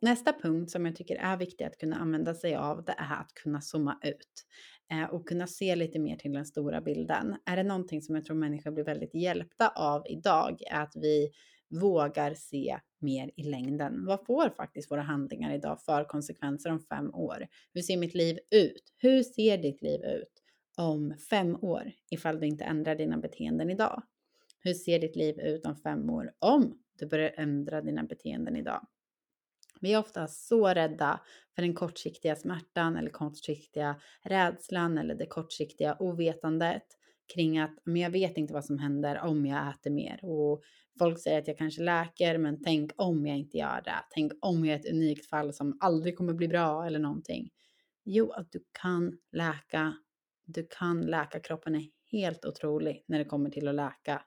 Nästa 0.00 0.32
punkt 0.32 0.70
som 0.70 0.86
jag 0.86 0.96
tycker 0.96 1.16
är 1.16 1.36
viktig 1.36 1.64
att 1.64 1.78
kunna 1.78 1.96
använda 1.96 2.34
sig 2.34 2.54
av, 2.54 2.84
det 2.84 2.92
är 2.92 3.20
att 3.20 3.34
kunna 3.42 3.60
zooma 3.60 3.98
ut 4.02 4.44
eh, 4.92 5.14
och 5.14 5.28
kunna 5.28 5.46
se 5.46 5.76
lite 5.76 5.98
mer 5.98 6.16
till 6.16 6.32
den 6.32 6.46
stora 6.46 6.80
bilden. 6.80 7.36
Är 7.46 7.56
det 7.56 7.62
någonting 7.62 8.02
som 8.02 8.14
jag 8.14 8.24
tror 8.24 8.36
människor 8.36 8.70
blir 8.70 8.84
väldigt 8.84 9.14
hjälpta 9.14 9.68
av 9.68 10.02
idag, 10.06 10.62
är 10.70 10.82
att 10.82 10.96
vi 10.96 11.30
vågar 11.70 12.34
se 12.34 12.78
mer 13.00 13.30
i 13.36 13.42
längden. 13.42 14.04
Vad 14.06 14.26
får 14.26 14.50
faktiskt 14.50 14.90
våra 14.90 15.02
handlingar 15.02 15.54
idag 15.54 15.82
för 15.82 16.04
konsekvenser 16.04 16.70
om 16.70 16.80
fem 16.80 17.14
år? 17.14 17.46
Hur 17.74 17.82
ser 17.82 17.96
mitt 17.96 18.14
liv 18.14 18.38
ut? 18.50 18.92
Hur 18.96 19.22
ser 19.22 19.58
ditt 19.58 19.82
liv 19.82 20.00
ut 20.04 20.42
om 20.76 21.14
fem 21.30 21.56
år 21.56 21.92
ifall 22.10 22.40
du 22.40 22.46
inte 22.46 22.64
ändrar 22.64 22.94
dina 22.94 23.16
beteenden 23.16 23.70
idag? 23.70 24.02
Hur 24.60 24.74
ser 24.74 24.98
ditt 24.98 25.16
liv 25.16 25.40
ut 25.40 25.66
om 25.66 25.76
fem 25.76 26.10
år 26.10 26.32
om 26.38 26.78
du 26.98 27.06
börjar 27.06 27.32
ändra 27.36 27.82
dina 27.82 28.02
beteenden 28.02 28.56
idag? 28.56 28.86
Vi 29.80 29.92
är 29.92 29.98
ofta 29.98 30.28
så 30.28 30.68
rädda 30.68 31.20
för 31.54 31.62
den 31.62 31.74
kortsiktiga 31.74 32.36
smärtan 32.36 32.96
eller 32.96 33.10
kortsiktiga 33.10 34.00
rädslan 34.22 34.98
eller 34.98 35.14
det 35.14 35.26
kortsiktiga 35.26 35.96
ovetandet 35.98 36.82
kring 37.34 37.58
att 37.58 37.78
men 37.84 38.02
jag 38.02 38.10
vet 38.10 38.36
inte 38.36 38.52
vad 38.52 38.64
som 38.64 38.78
händer 38.78 39.20
om 39.20 39.46
jag 39.46 39.68
äter 39.70 39.90
mer 39.90 40.24
och 40.24 40.62
folk 40.98 41.20
säger 41.20 41.38
att 41.38 41.48
jag 41.48 41.58
kanske 41.58 41.82
läker 41.82 42.38
men 42.38 42.62
tänk 42.62 42.92
om 42.96 43.26
jag 43.26 43.38
inte 43.38 43.58
gör 43.58 43.82
det. 43.84 44.04
Tänk 44.10 44.32
om 44.40 44.64
jag 44.64 44.74
är 44.74 44.80
ett 44.80 44.92
unikt 44.92 45.26
fall 45.26 45.52
som 45.52 45.78
aldrig 45.80 46.16
kommer 46.16 46.32
bli 46.32 46.48
bra 46.48 46.86
eller 46.86 46.98
någonting. 46.98 47.50
Jo, 48.04 48.30
att 48.30 48.52
du 48.52 48.64
kan 48.72 49.18
läka. 49.32 49.96
Du 50.44 50.66
kan 50.70 51.00
läka. 51.00 51.40
Kroppen 51.40 51.74
är 51.74 51.84
helt 52.12 52.44
otrolig 52.44 53.04
när 53.08 53.18
det 53.18 53.24
kommer 53.24 53.50
till 53.50 53.68
att 53.68 53.74
läka. 53.74 54.22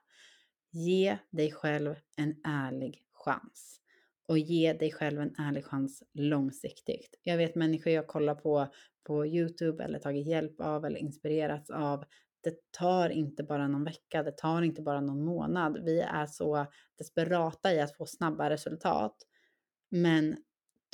Ge 0.70 1.18
dig 1.30 1.52
själv 1.52 1.94
en 2.16 2.36
ärlig 2.44 3.02
chans 3.12 3.79
och 4.30 4.38
ge 4.38 4.72
dig 4.72 4.92
själv 4.92 5.20
en 5.20 5.34
ärlig 5.38 5.64
chans 5.64 6.02
långsiktigt. 6.14 7.18
Jag 7.22 7.36
vet 7.36 7.54
människor 7.54 7.92
jag 7.92 8.06
kollar 8.06 8.34
på 8.34 8.68
på 9.06 9.26
Youtube 9.26 9.84
eller 9.84 9.98
tagit 9.98 10.26
hjälp 10.26 10.60
av 10.60 10.84
eller 10.84 10.98
inspirerats 10.98 11.70
av. 11.70 12.04
Det 12.42 12.70
tar 12.70 13.10
inte 13.10 13.42
bara 13.42 13.68
någon 13.68 13.84
vecka, 13.84 14.22
det 14.22 14.36
tar 14.36 14.62
inte 14.62 14.82
bara 14.82 15.00
någon 15.00 15.24
månad. 15.24 15.84
Vi 15.84 16.00
är 16.00 16.26
så 16.26 16.66
desperata 16.98 17.72
i 17.72 17.80
att 17.80 17.96
få 17.96 18.06
snabba 18.06 18.50
resultat. 18.50 19.16
Men 19.90 20.36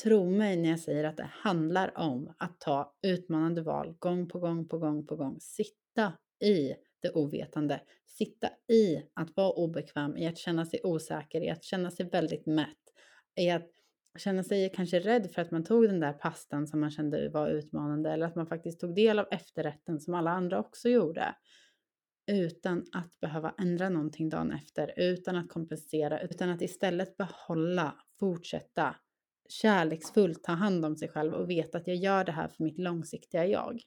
tro 0.02 0.30
mig 0.30 0.56
när 0.56 0.70
jag 0.70 0.80
säger 0.80 1.04
att 1.04 1.16
det 1.16 1.30
handlar 1.32 1.98
om 1.98 2.32
att 2.38 2.60
ta 2.60 2.94
utmanande 3.02 3.62
val 3.62 3.96
gång 3.98 4.28
på 4.28 4.38
gång 4.38 4.68
på 4.68 4.78
gång 4.78 5.06
på 5.06 5.16
gång. 5.16 5.40
Sitta 5.40 6.12
i 6.44 6.74
det 7.02 7.10
ovetande. 7.10 7.80
Sitta 8.06 8.48
i 8.68 9.02
att 9.14 9.36
vara 9.36 9.50
obekväm, 9.50 10.16
i 10.16 10.26
att 10.26 10.38
känna 10.38 10.66
sig 10.66 10.80
osäker, 10.84 11.40
i 11.40 11.50
att 11.50 11.64
känna 11.64 11.90
sig 11.90 12.08
väldigt 12.08 12.46
mätt 12.46 12.85
är 13.36 13.56
att 13.56 13.70
känna 14.18 14.42
sig 14.42 14.72
kanske 14.74 15.00
rädd 15.00 15.30
för 15.30 15.42
att 15.42 15.50
man 15.50 15.64
tog 15.64 15.82
den 15.82 16.00
där 16.00 16.12
pastan 16.12 16.66
som 16.66 16.80
man 16.80 16.90
kände 16.90 17.28
var 17.28 17.48
utmanande 17.48 18.10
eller 18.10 18.26
att 18.26 18.36
man 18.36 18.46
faktiskt 18.46 18.80
tog 18.80 18.94
del 18.94 19.18
av 19.18 19.26
efterrätten 19.30 20.00
som 20.00 20.14
alla 20.14 20.30
andra 20.30 20.58
också 20.58 20.88
gjorde. 20.88 21.34
Utan 22.26 22.84
att 22.92 23.20
behöva 23.20 23.54
ändra 23.58 23.88
någonting 23.88 24.28
dagen 24.28 24.52
efter, 24.52 24.94
utan 24.96 25.36
att 25.36 25.48
kompensera, 25.48 26.20
utan 26.20 26.50
att 26.50 26.62
istället 26.62 27.16
behålla, 27.16 27.94
fortsätta 28.18 28.96
kärleksfullt 29.48 30.44
ta 30.44 30.52
hand 30.52 30.84
om 30.84 30.96
sig 30.96 31.08
själv 31.08 31.34
och 31.34 31.50
veta 31.50 31.78
att 31.78 31.86
jag 31.86 31.96
gör 31.96 32.24
det 32.24 32.32
här 32.32 32.48
för 32.48 32.64
mitt 32.64 32.78
långsiktiga 32.78 33.46
jag. 33.46 33.80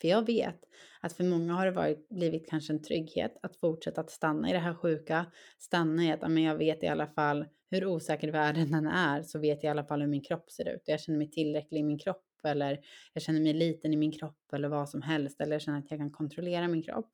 För 0.00 0.08
jag 0.08 0.26
vet 0.26 0.60
att 1.00 1.12
för 1.12 1.24
många 1.24 1.54
har 1.54 1.66
det 1.66 1.72
varit, 1.72 2.08
blivit 2.08 2.48
kanske 2.50 2.72
en 2.72 2.82
trygghet 2.82 3.36
att 3.42 3.56
fortsätta 3.56 4.00
att 4.00 4.10
stanna 4.10 4.50
i 4.50 4.52
det 4.52 4.58
här 4.58 4.74
sjuka, 4.74 5.26
stanna 5.58 6.04
i 6.04 6.12
att 6.12 6.20
men 6.20 6.42
jag 6.42 6.56
vet 6.56 6.82
i 6.82 6.86
alla 6.86 7.06
fall 7.06 7.46
hur 7.70 7.86
osäker 7.86 8.32
världen 8.32 8.74
än 8.74 8.86
är 8.86 9.22
så 9.22 9.38
vet 9.38 9.62
jag 9.62 9.70
i 9.70 9.70
alla 9.70 9.84
fall 9.84 10.00
hur 10.00 10.08
min 10.08 10.24
kropp 10.24 10.50
ser 10.50 10.68
ut. 10.68 10.82
Jag 10.84 11.00
känner 11.00 11.18
mig 11.18 11.30
tillräcklig 11.30 11.80
i 11.80 11.82
min 11.82 11.98
kropp 11.98 12.24
eller 12.44 12.80
jag 13.12 13.22
känner 13.22 13.40
mig 13.40 13.52
liten 13.52 13.92
i 13.92 13.96
min 13.96 14.12
kropp 14.12 14.52
eller 14.52 14.68
vad 14.68 14.88
som 14.88 15.02
helst 15.02 15.40
eller 15.40 15.52
jag 15.52 15.62
känner 15.62 15.78
att 15.78 15.90
jag 15.90 16.00
kan 16.00 16.10
kontrollera 16.10 16.68
min 16.68 16.82
kropp. 16.82 17.10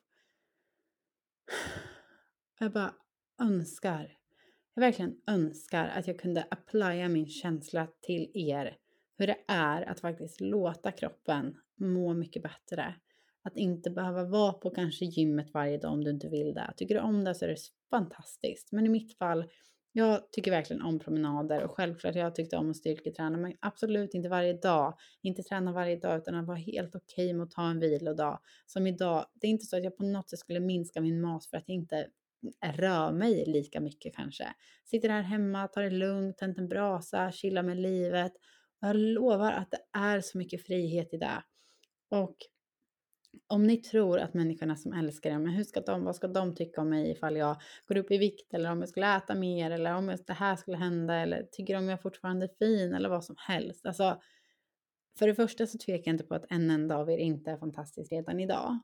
Jag 2.58 2.72
bara 2.72 2.94
önskar, 3.42 4.18
jag 4.74 4.80
verkligen 4.80 5.16
önskar 5.26 5.88
att 5.88 6.06
jag 6.06 6.18
kunde 6.18 6.46
applya 6.50 7.08
min 7.08 7.26
känsla 7.26 7.86
till 8.00 8.30
er. 8.34 8.76
Hur 9.20 9.26
det 9.26 9.38
är 9.46 9.82
att 9.82 10.00
faktiskt 10.00 10.40
låta 10.40 10.92
kroppen 10.92 11.56
må 11.76 12.14
mycket 12.14 12.42
bättre. 12.42 12.94
Att 13.42 13.56
inte 13.56 13.90
behöva 13.90 14.24
vara 14.24 14.52
på 14.52 14.70
kanske 14.70 15.04
gymmet 15.04 15.54
varje 15.54 15.78
dag 15.78 15.92
om 15.92 16.04
du 16.04 16.10
inte 16.10 16.28
vill 16.28 16.54
det. 16.54 16.72
Tycker 16.76 16.94
du 16.94 17.00
om 17.00 17.24
det 17.24 17.34
så 17.34 17.44
är 17.44 17.48
det 17.48 17.56
fantastiskt. 17.90 18.72
Men 18.72 18.86
i 18.86 18.88
mitt 18.88 19.18
fall 19.18 19.44
jag 19.92 20.32
tycker 20.32 20.50
verkligen 20.50 20.82
om 20.82 20.98
promenader 20.98 21.62
och 21.62 21.70
självklart 21.70 22.14
jag 22.14 22.34
tyckte 22.34 22.56
om 22.56 22.70
att 22.70 22.76
styrketräna 22.76 23.36
men 23.36 23.52
absolut 23.60 24.14
inte 24.14 24.28
varje 24.28 24.52
dag. 24.52 24.98
Inte 25.22 25.42
träna 25.42 25.72
varje 25.72 25.96
dag 25.96 26.18
utan 26.18 26.34
att 26.34 26.46
vara 26.46 26.58
helt 26.58 26.94
okej 26.94 27.24
okay 27.26 27.34
med 27.34 27.44
att 27.44 27.50
ta 27.50 27.70
en 27.70 27.80
vilodag. 27.80 28.40
Som 28.66 28.86
idag, 28.86 29.26
det 29.34 29.46
är 29.46 29.50
inte 29.50 29.66
så 29.66 29.76
att 29.76 29.84
jag 29.84 29.96
på 29.96 30.04
något 30.04 30.30
sätt 30.30 30.38
skulle 30.38 30.60
minska 30.60 31.00
min 31.00 31.20
mat 31.20 31.46
för 31.46 31.56
att 31.56 31.64
jag 31.66 31.74
inte 31.74 32.06
rör 32.64 33.12
mig 33.12 33.44
lika 33.46 33.80
mycket 33.80 34.16
kanske. 34.16 34.46
Sitter 34.84 35.08
här 35.08 35.22
hemma, 35.22 35.68
tar 35.68 35.82
det 35.82 35.90
lugnt, 35.90 36.38
tänt 36.38 36.58
en 36.58 36.68
brasa, 36.68 37.32
chillar 37.32 37.62
med 37.62 37.76
livet. 37.76 38.32
Jag 38.80 38.96
lovar 38.96 39.52
att 39.52 39.70
det 39.70 39.98
är 39.98 40.20
så 40.20 40.38
mycket 40.38 40.66
frihet 40.66 41.14
i 41.14 41.16
det. 41.16 41.42
Och 42.08 42.36
om 43.46 43.66
ni 43.66 43.76
tror 43.76 44.18
att 44.18 44.34
människorna 44.34 44.76
som 44.76 44.92
älskar 44.92 45.30
er, 45.30 45.38
men 45.38 45.52
hur 45.52 45.64
ska 45.64 45.80
de, 45.80 46.04
vad 46.04 46.16
ska 46.16 46.28
de 46.28 46.54
tycka 46.54 46.80
om 46.80 46.88
mig 46.88 47.10
ifall 47.10 47.36
jag 47.36 47.56
går 47.88 47.96
upp 47.96 48.10
i 48.10 48.18
vikt 48.18 48.54
eller 48.54 48.72
om 48.72 48.80
jag 48.80 48.88
skulle 48.88 49.16
äta 49.16 49.34
mer 49.34 49.70
eller 49.70 49.94
om 49.94 50.16
det 50.26 50.32
här 50.32 50.56
skulle 50.56 50.76
hända 50.76 51.14
eller 51.14 51.42
tycker 51.52 51.74
de 51.74 51.88
jag 51.88 52.02
fortfarande 52.02 52.46
är 52.46 52.66
fin 52.66 52.94
eller 52.94 53.08
vad 53.08 53.24
som 53.24 53.36
helst. 53.38 53.86
Alltså, 53.86 54.20
för 55.18 55.26
det 55.26 55.34
första 55.34 55.66
så 55.66 55.78
tvekar 55.78 56.10
jag 56.10 56.14
inte 56.14 56.24
på 56.24 56.34
att 56.34 56.46
en 56.50 56.70
enda 56.70 56.96
av 56.96 57.10
er 57.10 57.18
inte 57.18 57.50
är 57.50 57.56
fantastisk 57.56 58.12
redan 58.12 58.40
idag. 58.40 58.78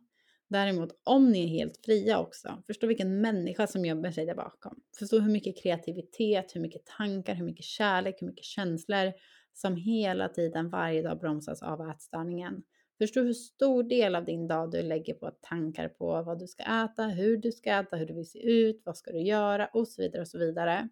Däremot 0.49 0.91
om 1.05 1.31
ni 1.31 1.45
är 1.45 1.49
helt 1.49 1.81
fria 1.85 2.19
också, 2.19 2.63
förstå 2.67 2.87
vilken 2.87 3.21
människa 3.21 3.67
som 3.67 3.85
gömmer 3.85 4.11
sig 4.11 4.27
där 4.27 4.35
bakom. 4.35 4.81
Förstå 4.99 5.19
hur 5.19 5.33
mycket 5.33 5.63
kreativitet, 5.63 6.57
hur 6.57 6.61
mycket 6.61 6.87
tankar, 6.87 7.35
hur 7.35 7.45
mycket 7.45 7.65
kärlek, 7.65 8.17
hur 8.21 8.27
mycket 8.27 8.45
känslor 8.45 9.13
som 9.57 9.77
hela 9.77 10.29
tiden 10.29 10.71
varje 10.71 11.03
dag 11.03 11.19
bromsas 11.19 11.63
av 11.63 11.91
ätstörningen. 11.91 12.63
Förstå 12.99 13.23
hur 13.23 13.33
stor 13.33 13.83
del 13.83 14.15
av 14.15 14.25
din 14.25 14.49
dag 14.49 14.71
du 14.71 14.83
lägger 14.83 15.15
på 15.15 15.31
tankar 15.31 15.89
på 15.89 16.23
vad 16.23 16.39
du 16.39 16.47
ska 16.47 16.63
äta, 16.63 17.03
hur 17.03 17.37
du 17.37 17.53
ska 17.53 17.71
äta, 17.71 17.97
hur 17.97 18.07
du 18.07 18.15
vill 18.15 18.31
se 18.31 18.51
ut, 18.51 18.83
vad 18.85 18.97
ska 18.97 19.13
du 19.13 19.21
göra 19.21 19.67
och 19.67 19.89
så 19.89 20.03
vidare 20.03 20.23
och 20.23 20.29
så 20.29 20.39
vidare. 20.39 20.89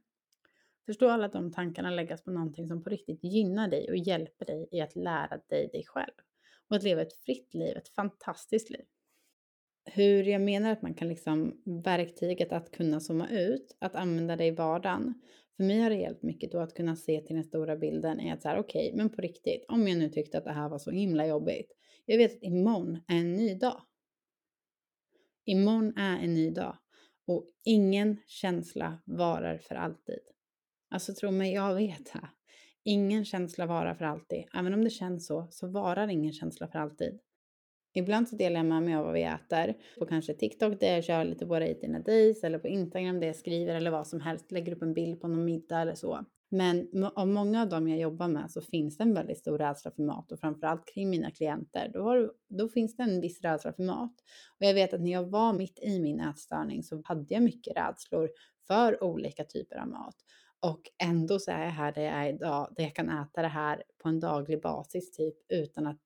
Förstå 0.86 1.08
alla 1.08 1.28
de 1.28 1.52
tankarna 1.52 1.90
läggas 1.90 2.24
på 2.24 2.30
någonting 2.30 2.68
som 2.68 2.82
på 2.82 2.90
riktigt 2.90 3.24
gynnar 3.24 3.68
dig 3.68 3.90
och 3.90 3.96
hjälper 3.96 4.46
dig 4.46 4.68
i 4.72 4.80
att 4.80 4.96
lära 4.96 5.40
dig 5.48 5.68
dig 5.72 5.84
själv 5.86 6.12
och 6.68 6.76
att 6.76 6.82
leva 6.82 7.02
ett 7.02 7.16
fritt 7.24 7.54
liv, 7.54 7.76
ett 7.76 7.88
fantastiskt 7.88 8.70
liv. 8.70 8.84
Hur 9.84 10.22
jag 10.22 10.40
menar 10.40 10.72
att 10.72 10.82
man 10.82 10.94
kan 10.94 11.08
liksom 11.08 11.62
verktyget 11.84 12.52
att 12.52 12.70
kunna 12.70 13.00
zooma 13.00 13.28
ut, 13.28 13.76
att 13.78 13.94
använda 13.94 14.36
det 14.36 14.44
i 14.44 14.50
vardagen. 14.50 15.14
För 15.56 15.64
mig 15.64 15.80
har 15.80 15.90
det 15.90 15.96
hjälpt 15.96 16.22
mycket 16.22 16.52
då 16.52 16.58
att 16.60 16.74
kunna 16.74 16.96
se 16.96 17.20
till 17.20 17.36
den 17.36 17.44
stora 17.44 17.76
bilden 17.76 18.20
är 18.20 18.34
att 18.34 18.42
så 18.42 18.48
här, 18.48 18.58
okej, 18.58 18.86
okay, 18.86 18.96
men 18.96 19.10
på 19.10 19.22
riktigt, 19.22 19.64
om 19.68 19.88
jag 19.88 19.98
nu 19.98 20.08
tyckte 20.08 20.38
att 20.38 20.44
det 20.44 20.52
här 20.52 20.68
var 20.68 20.78
så 20.78 20.90
himla 20.90 21.26
jobbigt, 21.26 21.72
jag 22.06 22.18
vet 22.18 22.36
att 22.36 22.42
imorgon 22.42 23.00
är 23.08 23.16
en 23.16 23.32
ny 23.32 23.54
dag. 23.54 23.82
Imorgon 25.44 25.92
är 25.96 26.24
en 26.24 26.34
ny 26.34 26.50
dag 26.50 26.78
och 27.26 27.50
ingen 27.64 28.16
känsla 28.26 29.02
varar 29.04 29.58
för 29.58 29.74
alltid. 29.74 30.20
Alltså 30.90 31.14
tro 31.14 31.30
mig, 31.30 31.52
jag 31.52 31.74
vet 31.74 32.12
det. 32.12 32.28
Ingen 32.84 33.24
känsla 33.24 33.66
varar 33.66 33.94
för 33.94 34.04
alltid. 34.04 34.44
Även 34.54 34.74
om 34.74 34.84
det 34.84 34.90
känns 34.90 35.26
så, 35.26 35.48
så 35.50 35.66
varar 35.66 36.08
ingen 36.08 36.32
känsla 36.32 36.68
för 36.68 36.78
alltid. 36.78 37.20
Ibland 37.96 38.28
så 38.28 38.36
delar 38.36 38.56
jag 38.56 38.66
med 38.66 38.82
mig 38.82 38.94
av 38.94 39.04
vad 39.04 39.14
vi 39.14 39.22
äter 39.22 39.74
på 39.98 40.06
kanske 40.06 40.34
TikTok 40.34 40.80
där 40.80 40.94
jag 40.94 41.04
kör 41.04 41.24
lite 41.24 41.44
våra 41.44 41.66
Eat 41.66 41.82
in 41.82 41.94
a 41.94 42.02
Days 42.06 42.44
eller 42.44 42.58
på 42.58 42.68
Instagram 42.68 43.20
där 43.20 43.26
jag 43.26 43.36
skriver 43.36 43.74
eller 43.74 43.90
vad 43.90 44.06
som 44.06 44.20
helst, 44.20 44.52
lägger 44.52 44.72
upp 44.72 44.82
en 44.82 44.94
bild 44.94 45.20
på 45.20 45.28
någon 45.28 45.44
middag 45.44 45.80
eller 45.80 45.94
så. 45.94 46.24
Men 46.50 46.88
av 47.14 47.28
många 47.28 47.62
av 47.62 47.68
dem 47.68 47.88
jag 47.88 47.98
jobbar 47.98 48.28
med 48.28 48.50
så 48.50 48.60
finns 48.60 48.96
det 48.96 49.04
en 49.04 49.14
väldigt 49.14 49.38
stor 49.38 49.58
rädsla 49.58 49.90
för 49.90 50.02
mat 50.02 50.32
och 50.32 50.40
framförallt 50.40 50.86
kring 50.94 51.10
mina 51.10 51.30
klienter. 51.30 51.90
Då, 51.92 52.02
har, 52.02 52.32
då 52.48 52.68
finns 52.68 52.96
det 52.96 53.02
en 53.02 53.20
viss 53.20 53.40
rädsla 53.40 53.72
för 53.72 53.82
mat. 53.82 54.14
Och 54.58 54.66
jag 54.66 54.74
vet 54.74 54.94
att 54.94 55.00
när 55.00 55.12
jag 55.12 55.30
var 55.30 55.52
mitt 55.52 55.78
i 55.78 56.00
min 56.00 56.20
ätstörning 56.20 56.82
så 56.82 57.02
hade 57.04 57.34
jag 57.34 57.42
mycket 57.42 57.76
rädslor 57.76 58.30
för 58.66 59.04
olika 59.04 59.44
typer 59.44 59.76
av 59.76 59.88
mat. 59.88 60.16
Och 60.60 60.80
ändå 61.02 61.38
så 61.38 61.50
är 61.50 61.64
jag 61.64 61.70
här 61.70 61.92
där 61.92 62.02
jag 62.02 62.14
är 62.14 62.28
idag, 62.28 62.74
där 62.76 62.84
jag 62.84 62.94
kan 62.94 63.08
äta 63.08 63.42
det 63.42 63.48
här 63.48 63.82
på 64.02 64.08
en 64.08 64.20
daglig 64.20 64.62
basis 64.62 65.12
typ 65.12 65.34
utan 65.48 65.86
att 65.86 66.00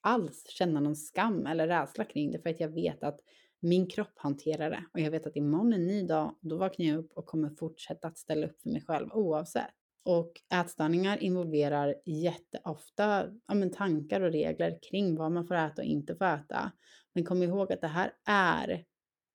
alls 0.00 0.46
känna 0.48 0.80
någon 0.80 0.96
skam 0.96 1.46
eller 1.46 1.68
rädsla 1.68 2.04
kring 2.04 2.32
det 2.32 2.38
för 2.38 2.50
att 2.50 2.60
jag 2.60 2.68
vet 2.68 3.02
att 3.02 3.20
min 3.60 3.86
kropp 3.86 4.12
hanterar 4.16 4.70
det 4.70 4.84
och 4.92 5.00
jag 5.00 5.10
vet 5.10 5.26
att 5.26 5.36
imorgon 5.36 5.72
är 5.72 5.76
en 5.76 5.86
ny 5.86 6.02
dag 6.02 6.34
då 6.40 6.56
vaknar 6.56 6.86
jag 6.86 6.98
upp 6.98 7.12
och 7.12 7.26
kommer 7.26 7.50
fortsätta 7.50 8.08
att 8.08 8.18
ställa 8.18 8.46
upp 8.46 8.62
för 8.62 8.70
mig 8.70 8.84
själv 8.86 9.08
oavsett. 9.12 9.74
Och 10.04 10.32
ätstörningar 10.54 11.22
involverar 11.22 11.94
jätteofta 12.04 13.26
ja, 13.46 13.54
men 13.54 13.72
tankar 13.72 14.20
och 14.20 14.32
regler 14.32 14.78
kring 14.90 15.16
vad 15.16 15.32
man 15.32 15.46
får 15.46 15.54
äta 15.54 15.82
och 15.82 15.88
inte 15.88 16.16
får 16.16 16.24
äta. 16.24 16.72
Men 17.14 17.24
kom 17.24 17.42
ihåg 17.42 17.72
att 17.72 17.80
det 17.80 17.86
här 17.86 18.12
är 18.26 18.84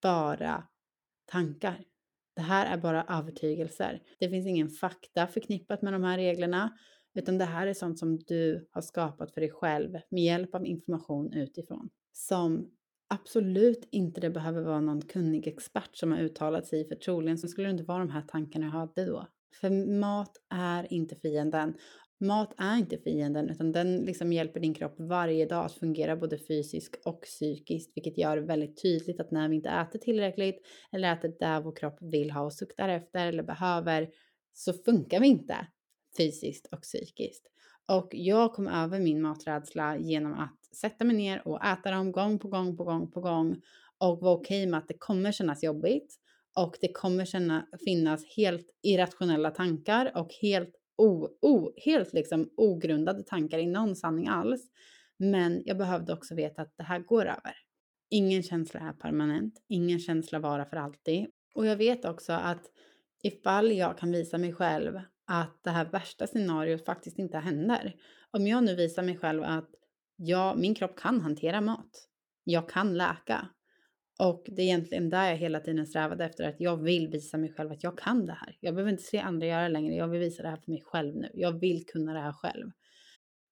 bara 0.01 0.67
tankar. 1.25 1.83
Det 2.35 2.41
här 2.41 2.77
är 2.77 2.81
bara 2.81 3.05
övertygelser. 3.09 4.01
Det 4.19 4.29
finns 4.29 4.47
ingen 4.47 4.69
fakta 4.69 5.27
förknippat 5.27 5.81
med 5.81 5.93
de 5.93 6.03
här 6.03 6.17
reglerna, 6.17 6.77
utan 7.15 7.37
det 7.37 7.45
här 7.45 7.67
är 7.67 7.73
sånt 7.73 7.99
som 7.99 8.19
du 8.19 8.67
har 8.71 8.81
skapat 8.81 9.33
för 9.33 9.41
dig 9.41 9.51
själv 9.51 9.97
med 10.09 10.23
hjälp 10.23 10.55
av 10.55 10.65
information 10.65 11.33
utifrån. 11.33 11.89
Som 12.11 12.71
absolut 13.09 13.87
inte 13.91 14.21
det 14.21 14.29
behöver 14.29 14.61
vara 14.61 14.81
någon 14.81 15.01
kunnig 15.01 15.47
expert 15.47 15.95
som 15.95 16.11
har 16.11 16.19
uttalat 16.19 16.67
sig 16.67 16.87
för 16.87 16.95
troligen 16.95 17.37
så 17.37 17.47
skulle 17.47 17.67
det 17.67 17.71
inte 17.71 17.83
vara 17.83 17.99
de 17.99 18.09
här 18.09 18.21
tankarna 18.21 18.65
jag 18.65 18.71
hade 18.71 19.05
då. 19.05 19.27
För 19.61 19.99
mat 19.99 20.37
är 20.49 20.93
inte 20.93 21.15
fienden. 21.15 21.73
Mat 22.19 22.53
är 22.57 22.77
inte 22.77 22.97
fienden 22.97 23.49
utan 23.49 23.71
den 23.71 23.97
liksom 23.97 24.33
hjälper 24.33 24.59
din 24.59 24.73
kropp 24.73 24.95
varje 24.97 25.45
dag 25.45 25.65
att 25.65 25.73
fungera 25.73 26.15
både 26.15 26.37
fysiskt 26.37 27.01
och 27.05 27.21
psykiskt 27.21 27.91
vilket 27.95 28.17
gör 28.17 28.35
det 28.35 28.41
väldigt 28.41 28.81
tydligt 28.81 29.19
att 29.19 29.31
när 29.31 29.49
vi 29.49 29.55
inte 29.55 29.69
äter 29.69 29.99
tillräckligt 29.99 30.61
eller 30.91 31.13
äter 31.13 31.33
där 31.39 31.61
vår 31.61 31.75
kropp 31.75 31.97
vill 32.01 32.31
ha 32.31 32.41
och 32.41 32.53
suktar 32.53 32.89
efter 32.89 33.27
eller 33.27 33.43
behöver 33.43 34.09
så 34.53 34.73
funkar 34.73 35.19
vi 35.19 35.27
inte 35.27 35.67
fysiskt 36.17 36.67
och 36.71 36.81
psykiskt. 36.81 37.47
Och 37.87 38.09
jag 38.11 38.53
kom 38.53 38.67
över 38.67 38.99
min 38.99 39.21
maträdsla 39.21 39.97
genom 39.97 40.33
att 40.33 40.75
sätta 40.75 41.05
mig 41.05 41.15
ner 41.15 41.47
och 41.47 41.65
äta 41.65 41.91
dem 41.91 42.11
gång 42.11 42.39
på 42.39 42.47
gång 42.47 42.77
på 42.77 42.83
gång 42.83 43.11
på 43.11 43.21
gång 43.21 43.61
och 43.97 44.19
vara 44.21 44.33
okej 44.33 44.63
okay 44.63 44.71
med 44.71 44.77
att 44.77 44.87
det 44.87 44.97
kommer 44.97 45.31
kännas 45.31 45.63
jobbigt 45.63 46.15
och 46.55 46.77
det 46.81 46.93
kommer 46.93 47.25
känna, 47.25 47.67
finnas 47.85 48.25
helt 48.35 48.67
irrationella 48.83 49.51
tankar 49.51 50.11
och 50.15 50.33
helt, 50.41 50.75
o, 50.97 51.27
o, 51.41 51.71
helt 51.85 52.13
liksom 52.13 52.49
ogrundade 52.57 53.23
tankar 53.23 53.59
i 53.59 53.67
någon 53.67 53.95
sanning 53.95 54.27
alls. 54.27 54.61
Men 55.17 55.61
jag 55.65 55.77
behövde 55.77 56.13
också 56.13 56.35
veta 56.35 56.61
att 56.61 56.73
det 56.77 56.83
här 56.83 56.99
går 56.99 57.25
över. 57.25 57.55
Ingen 58.09 58.43
känsla 58.43 58.79
är 58.79 58.93
permanent, 58.93 59.53
ingen 59.67 59.99
känsla 59.99 60.39
varar 60.39 60.65
för 60.65 60.77
alltid. 60.77 61.27
Och 61.55 61.65
jag 61.65 61.75
vet 61.75 62.05
också 62.05 62.33
att 62.33 62.61
ifall 63.23 63.71
jag 63.71 63.97
kan 63.97 64.11
visa 64.11 64.37
mig 64.37 64.53
själv 64.53 64.99
att 65.31 65.63
det 65.63 65.69
här 65.69 65.85
värsta 65.85 66.27
scenariot 66.27 66.85
faktiskt 66.85 67.19
inte 67.19 67.37
händer. 67.37 67.95
Om 68.31 68.47
jag 68.47 68.63
nu 68.63 68.75
visar 68.75 69.03
mig 69.03 69.17
själv 69.17 69.43
att 69.43 69.69
jag, 70.15 70.57
min 70.57 70.75
kropp 70.75 70.95
kan 70.95 71.21
hantera 71.21 71.61
mat. 71.61 72.07
Jag 72.43 72.69
kan 72.69 72.97
läka. 72.97 73.47
Och 74.19 74.43
det 74.47 74.61
är 74.61 74.65
egentligen 74.65 75.09
där 75.09 75.29
jag 75.29 75.37
hela 75.37 75.59
tiden 75.59 75.87
strävade 75.87 76.25
efter 76.25 76.49
att 76.49 76.59
jag 76.59 76.77
vill 76.77 77.07
visa 77.07 77.37
mig 77.37 77.53
själv 77.53 77.71
att 77.71 77.83
jag 77.83 77.97
kan 77.97 78.25
det 78.25 78.33
här. 78.33 78.57
Jag 78.59 78.75
behöver 78.75 78.91
inte 78.91 79.03
se 79.03 79.19
andra 79.19 79.47
göra 79.47 79.63
det 79.63 79.69
längre. 79.69 79.95
Jag 79.95 80.07
vill 80.07 80.19
visa 80.19 80.43
det 80.43 80.49
här 80.49 80.57
för 80.57 80.71
mig 80.71 80.81
själv 80.85 81.15
nu. 81.15 81.29
Jag 81.33 81.59
vill 81.59 81.85
kunna 81.85 82.13
det 82.13 82.19
här 82.19 82.33
själv. 82.33 82.71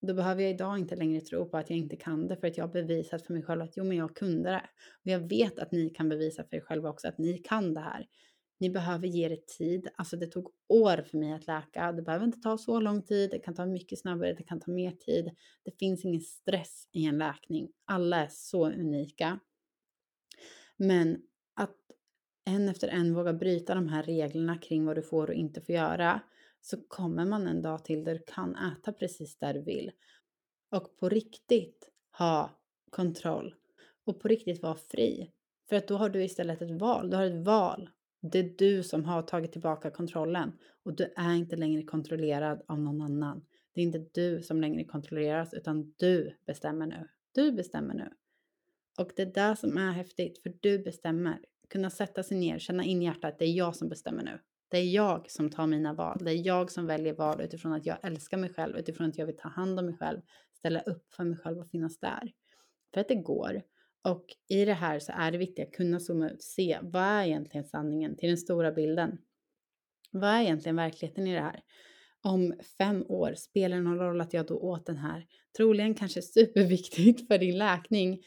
Då 0.01 0.13
behöver 0.13 0.43
jag 0.43 0.51
idag 0.51 0.77
inte 0.79 0.95
längre 0.95 1.21
tro 1.21 1.49
på 1.49 1.57
att 1.57 1.69
jag 1.69 1.79
inte 1.79 1.95
kan 1.95 2.27
det 2.27 2.37
för 2.37 2.47
att 2.47 2.57
jag 2.57 2.67
har 2.67 2.73
bevisat 2.73 3.25
för 3.25 3.33
mig 3.33 3.43
själv 3.43 3.61
att 3.61 3.77
jo, 3.77 3.83
men 3.83 3.97
jag 3.97 4.15
kunde 4.15 4.49
det. 4.49 4.63
Och 5.03 5.11
jag 5.11 5.29
vet 5.29 5.59
att 5.59 5.71
ni 5.71 5.89
kan 5.89 6.09
bevisa 6.09 6.43
för 6.43 6.55
er 6.55 6.61
själva 6.61 6.89
också 6.89 7.07
att 7.07 7.17
ni 7.17 7.37
kan 7.37 7.73
det 7.73 7.81
här. 7.81 8.07
Ni 8.59 8.69
behöver 8.69 9.07
ge 9.07 9.29
det 9.29 9.47
tid. 9.47 9.87
Alltså 9.95 10.17
det 10.17 10.27
tog 10.27 10.51
år 10.67 11.01
för 11.01 11.17
mig 11.17 11.33
att 11.33 11.47
läka. 11.47 11.91
Det 11.91 12.01
behöver 12.01 12.25
inte 12.25 12.39
ta 12.39 12.57
så 12.57 12.79
lång 12.79 13.01
tid. 13.01 13.31
Det 13.31 13.39
kan 13.39 13.55
ta 13.55 13.65
mycket 13.65 13.99
snabbare. 13.99 14.33
Det 14.33 14.43
kan 14.43 14.59
ta 14.59 14.71
mer 14.71 14.91
tid. 14.91 15.31
Det 15.63 15.71
finns 15.79 16.05
ingen 16.05 16.21
stress 16.21 16.87
i 16.91 17.05
en 17.05 17.17
läkning. 17.17 17.71
Alla 17.85 18.17
är 18.23 18.27
så 18.31 18.69
unika. 18.69 19.39
Men 20.77 21.21
att 21.53 21.77
en 22.45 22.69
efter 22.69 22.87
en 22.87 23.13
våga 23.13 23.33
bryta 23.33 23.75
de 23.75 23.87
här 23.87 24.03
reglerna 24.03 24.57
kring 24.57 24.85
vad 24.85 24.95
du 24.95 25.01
får 25.01 25.27
och 25.27 25.33
inte 25.33 25.61
får 25.61 25.75
göra 25.75 26.21
så 26.61 26.77
kommer 26.87 27.25
man 27.25 27.47
en 27.47 27.61
dag 27.61 27.85
till 27.85 28.03
där 28.03 28.13
du 28.13 28.23
kan 28.27 28.55
äta 28.55 28.93
precis 28.93 29.37
där 29.39 29.53
du 29.53 29.61
vill. 29.61 29.91
Och 30.71 30.97
på 30.97 31.09
riktigt 31.09 31.89
ha 32.17 32.49
kontroll. 32.89 33.55
Och 34.05 34.19
på 34.19 34.27
riktigt 34.27 34.61
vara 34.61 34.75
fri. 34.75 35.31
För 35.69 35.75
att 35.75 35.87
då 35.87 35.97
har 35.97 36.09
du 36.09 36.23
istället 36.23 36.61
ett 36.61 36.81
val. 36.81 37.09
Du 37.09 37.17
har 37.17 37.25
ett 37.25 37.45
val 37.45 37.89
det 38.21 38.39
är 38.39 38.53
du 38.57 38.83
som 38.83 39.05
har 39.05 39.21
tagit 39.21 39.51
tillbaka 39.51 39.91
kontrollen 39.91 40.51
och 40.83 40.93
du 40.93 41.13
är 41.15 41.35
inte 41.35 41.55
längre 41.55 41.83
kontrollerad 41.83 42.61
av 42.67 42.79
någon 42.79 43.01
annan. 43.01 43.45
Det 43.73 43.81
är 43.81 43.85
inte 43.85 44.05
du 44.13 44.43
som 44.43 44.61
längre 44.61 44.83
kontrolleras 44.83 45.53
utan 45.53 45.93
du 45.97 46.35
bestämmer 46.45 46.85
nu. 46.85 47.07
Du 47.31 47.51
bestämmer 47.51 47.93
nu. 47.93 48.09
Och 48.97 49.11
det 49.15 49.21
är 49.21 49.49
det 49.49 49.55
som 49.55 49.77
är 49.77 49.91
häftigt 49.91 50.43
för 50.43 50.53
du 50.59 50.79
bestämmer. 50.79 51.39
Kunna 51.69 51.89
sätta 51.89 52.23
sig 52.23 52.37
ner, 52.37 52.59
känna 52.59 52.83
in 52.83 53.01
hjärtat. 53.01 53.39
Det 53.39 53.45
är 53.45 53.53
jag 53.53 53.75
som 53.75 53.89
bestämmer 53.89 54.23
nu. 54.23 54.39
Det 54.67 54.77
är 54.77 54.83
jag 54.83 55.31
som 55.31 55.49
tar 55.49 55.67
mina 55.67 55.93
val. 55.93 56.17
Det 56.21 56.31
är 56.31 56.47
jag 56.47 56.71
som 56.71 56.85
väljer 56.85 57.13
val 57.13 57.41
utifrån 57.41 57.73
att 57.73 57.85
jag 57.85 57.97
älskar 58.03 58.37
mig 58.37 58.53
själv, 58.53 58.77
utifrån 58.77 59.09
att 59.09 59.17
jag 59.17 59.25
vill 59.25 59.37
ta 59.37 59.49
hand 59.49 59.79
om 59.79 59.85
mig 59.85 59.97
själv, 59.97 60.21
ställa 60.53 60.79
upp 60.79 61.13
för 61.13 61.23
mig 61.23 61.37
själv 61.37 61.59
och 61.59 61.67
finnas 61.67 61.99
där. 61.99 62.31
För 62.93 63.01
att 63.01 63.07
det 63.07 63.15
går. 63.15 63.61
Och 64.01 64.25
i 64.47 64.65
det 64.65 64.73
här 64.73 64.99
så 64.99 65.11
är 65.15 65.31
det 65.31 65.37
viktigt 65.37 65.67
att 65.67 65.73
kunna 65.73 65.99
zooma 65.99 66.29
ut, 66.29 66.43
se 66.43 66.79
vad 66.81 67.03
är 67.03 67.25
egentligen 67.25 67.65
sanningen 67.65 68.15
till 68.15 68.29
den 68.29 68.37
stora 68.37 68.71
bilden? 68.71 69.17
Vad 70.11 70.29
är 70.29 70.41
egentligen 70.41 70.75
verkligheten 70.75 71.27
i 71.27 71.33
det 71.33 71.41
här? 71.41 71.63
Om 72.21 72.53
fem 72.77 73.05
år, 73.07 73.33
spelar 73.33 73.77
det 73.77 73.83
någon 73.83 73.97
roll 73.97 74.21
att 74.21 74.33
jag 74.33 74.45
då 74.45 74.59
åt 74.59 74.85
den 74.85 74.97
här? 74.97 75.25
Troligen 75.57 75.95
kanske 75.95 76.21
superviktigt 76.21 77.27
för 77.27 77.37
din 77.37 77.57
läkning, 77.57 78.23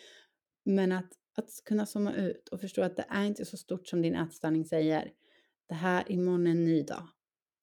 men 0.65 0.93
att, 0.93 1.13
att 1.37 1.49
kunna 1.65 1.87
zooma 1.87 2.15
ut 2.15 2.49
och 2.49 2.61
förstå 2.61 2.83
att 2.83 2.97
det 2.97 3.07
är 3.09 3.25
inte 3.25 3.45
så 3.45 3.57
stort 3.57 3.87
som 3.87 4.03
din 4.03 4.15
ätstörning 4.15 4.65
säger. 4.65 5.13
Det 5.69 5.75
här 5.75 6.13
imorgon 6.13 6.47
är 6.47 6.51
en 6.51 6.65
ny 6.65 6.83
dag. 6.83 7.09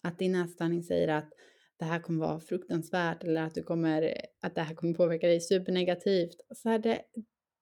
Att 0.03 0.19
din 0.19 0.35
ätstörning 0.35 0.83
säger 0.83 1.07
att 1.07 1.29
det 1.77 1.85
här 1.85 1.99
kommer 1.99 2.19
vara 2.19 2.39
fruktansvärt 2.39 3.23
eller 3.23 3.43
att, 3.43 3.55
du 3.55 3.63
kommer, 3.63 4.15
att 4.41 4.55
det 4.55 4.61
här 4.61 4.75
kommer 4.75 4.93
påverka 4.93 5.27
dig 5.27 5.41
supernegativt. 5.41 6.35
Så 6.55 6.69
här, 6.69 6.79
det, 6.79 7.01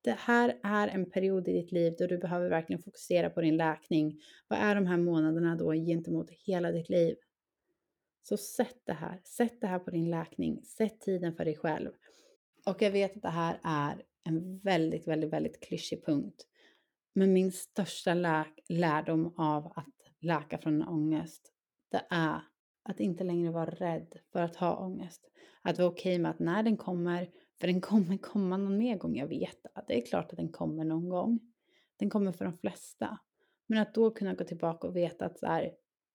det 0.07 0.17
här 0.19 0.59
är 0.63 0.87
en 0.87 1.09
period 1.09 1.47
i 1.47 1.53
ditt 1.53 1.71
liv 1.71 1.95
då 1.99 2.07
du 2.07 2.17
behöver 2.17 2.49
verkligen 2.49 2.81
fokusera 2.81 3.29
på 3.29 3.41
din 3.41 3.57
läkning. 3.57 4.21
Vad 4.47 4.59
är 4.59 4.75
de 4.75 4.85
här 4.85 4.97
månaderna 4.97 5.55
då 5.55 5.73
gentemot 5.73 6.29
hela 6.29 6.71
ditt 6.71 6.89
liv? 6.89 7.15
Så 8.23 8.37
sätt 8.37 8.81
det 8.85 8.93
här, 8.93 9.21
sätt 9.23 9.61
det 9.61 9.67
här 9.67 9.79
på 9.79 9.91
din 9.91 10.09
läkning, 10.09 10.63
sätt 10.63 10.99
tiden 10.99 11.35
för 11.35 11.45
dig 11.45 11.55
själv. 11.55 11.89
Och 12.65 12.81
jag 12.81 12.91
vet 12.91 13.15
att 13.15 13.21
det 13.21 13.29
här 13.29 13.59
är 13.63 14.03
en 14.23 14.59
väldigt, 14.59 15.07
väldigt, 15.07 15.33
väldigt 15.33 15.59
klyschig 15.59 16.05
punkt. 16.05 16.47
Men 17.13 17.33
min 17.33 17.51
största 17.51 18.13
lär, 18.13 18.47
lärdom 18.69 19.33
av 19.37 19.73
att 19.75 19.95
läka 20.19 20.57
från 20.57 20.87
ångest, 20.87 21.53
det 21.91 22.01
är 22.09 22.41
att 22.83 22.99
inte 22.99 23.23
längre 23.23 23.51
vara 23.51 23.69
rädd 23.69 24.15
för 24.31 24.41
att 24.41 24.55
ha 24.55 24.77
ångest. 24.77 25.29
Att 25.61 25.77
vara 25.77 25.87
okej 25.87 26.11
okay 26.11 26.19
med 26.19 26.31
att 26.31 26.39
när 26.39 26.63
den 26.63 26.77
kommer 26.77 27.29
för 27.59 27.67
den 27.67 27.81
kommer 27.81 28.17
komma 28.17 28.57
någon 28.57 28.77
mer 28.77 28.97
gång, 28.97 29.15
jag 29.15 29.27
vet 29.27 29.65
att 29.73 29.87
det 29.87 30.01
är 30.01 30.05
klart 30.05 30.31
att 30.31 30.37
den 30.37 30.51
kommer 30.51 30.83
någon 30.83 31.09
gång. 31.09 31.39
Den 31.99 32.09
kommer 32.09 32.31
för 32.31 32.45
de 32.45 32.53
flesta. 32.57 33.19
Men 33.67 33.79
att 33.79 33.93
då 33.93 34.11
kunna 34.11 34.33
gå 34.33 34.43
tillbaka 34.43 34.87
och 34.87 34.95
veta 34.95 35.25
att 35.25 35.39
så 35.39 35.45
här, 35.45 35.71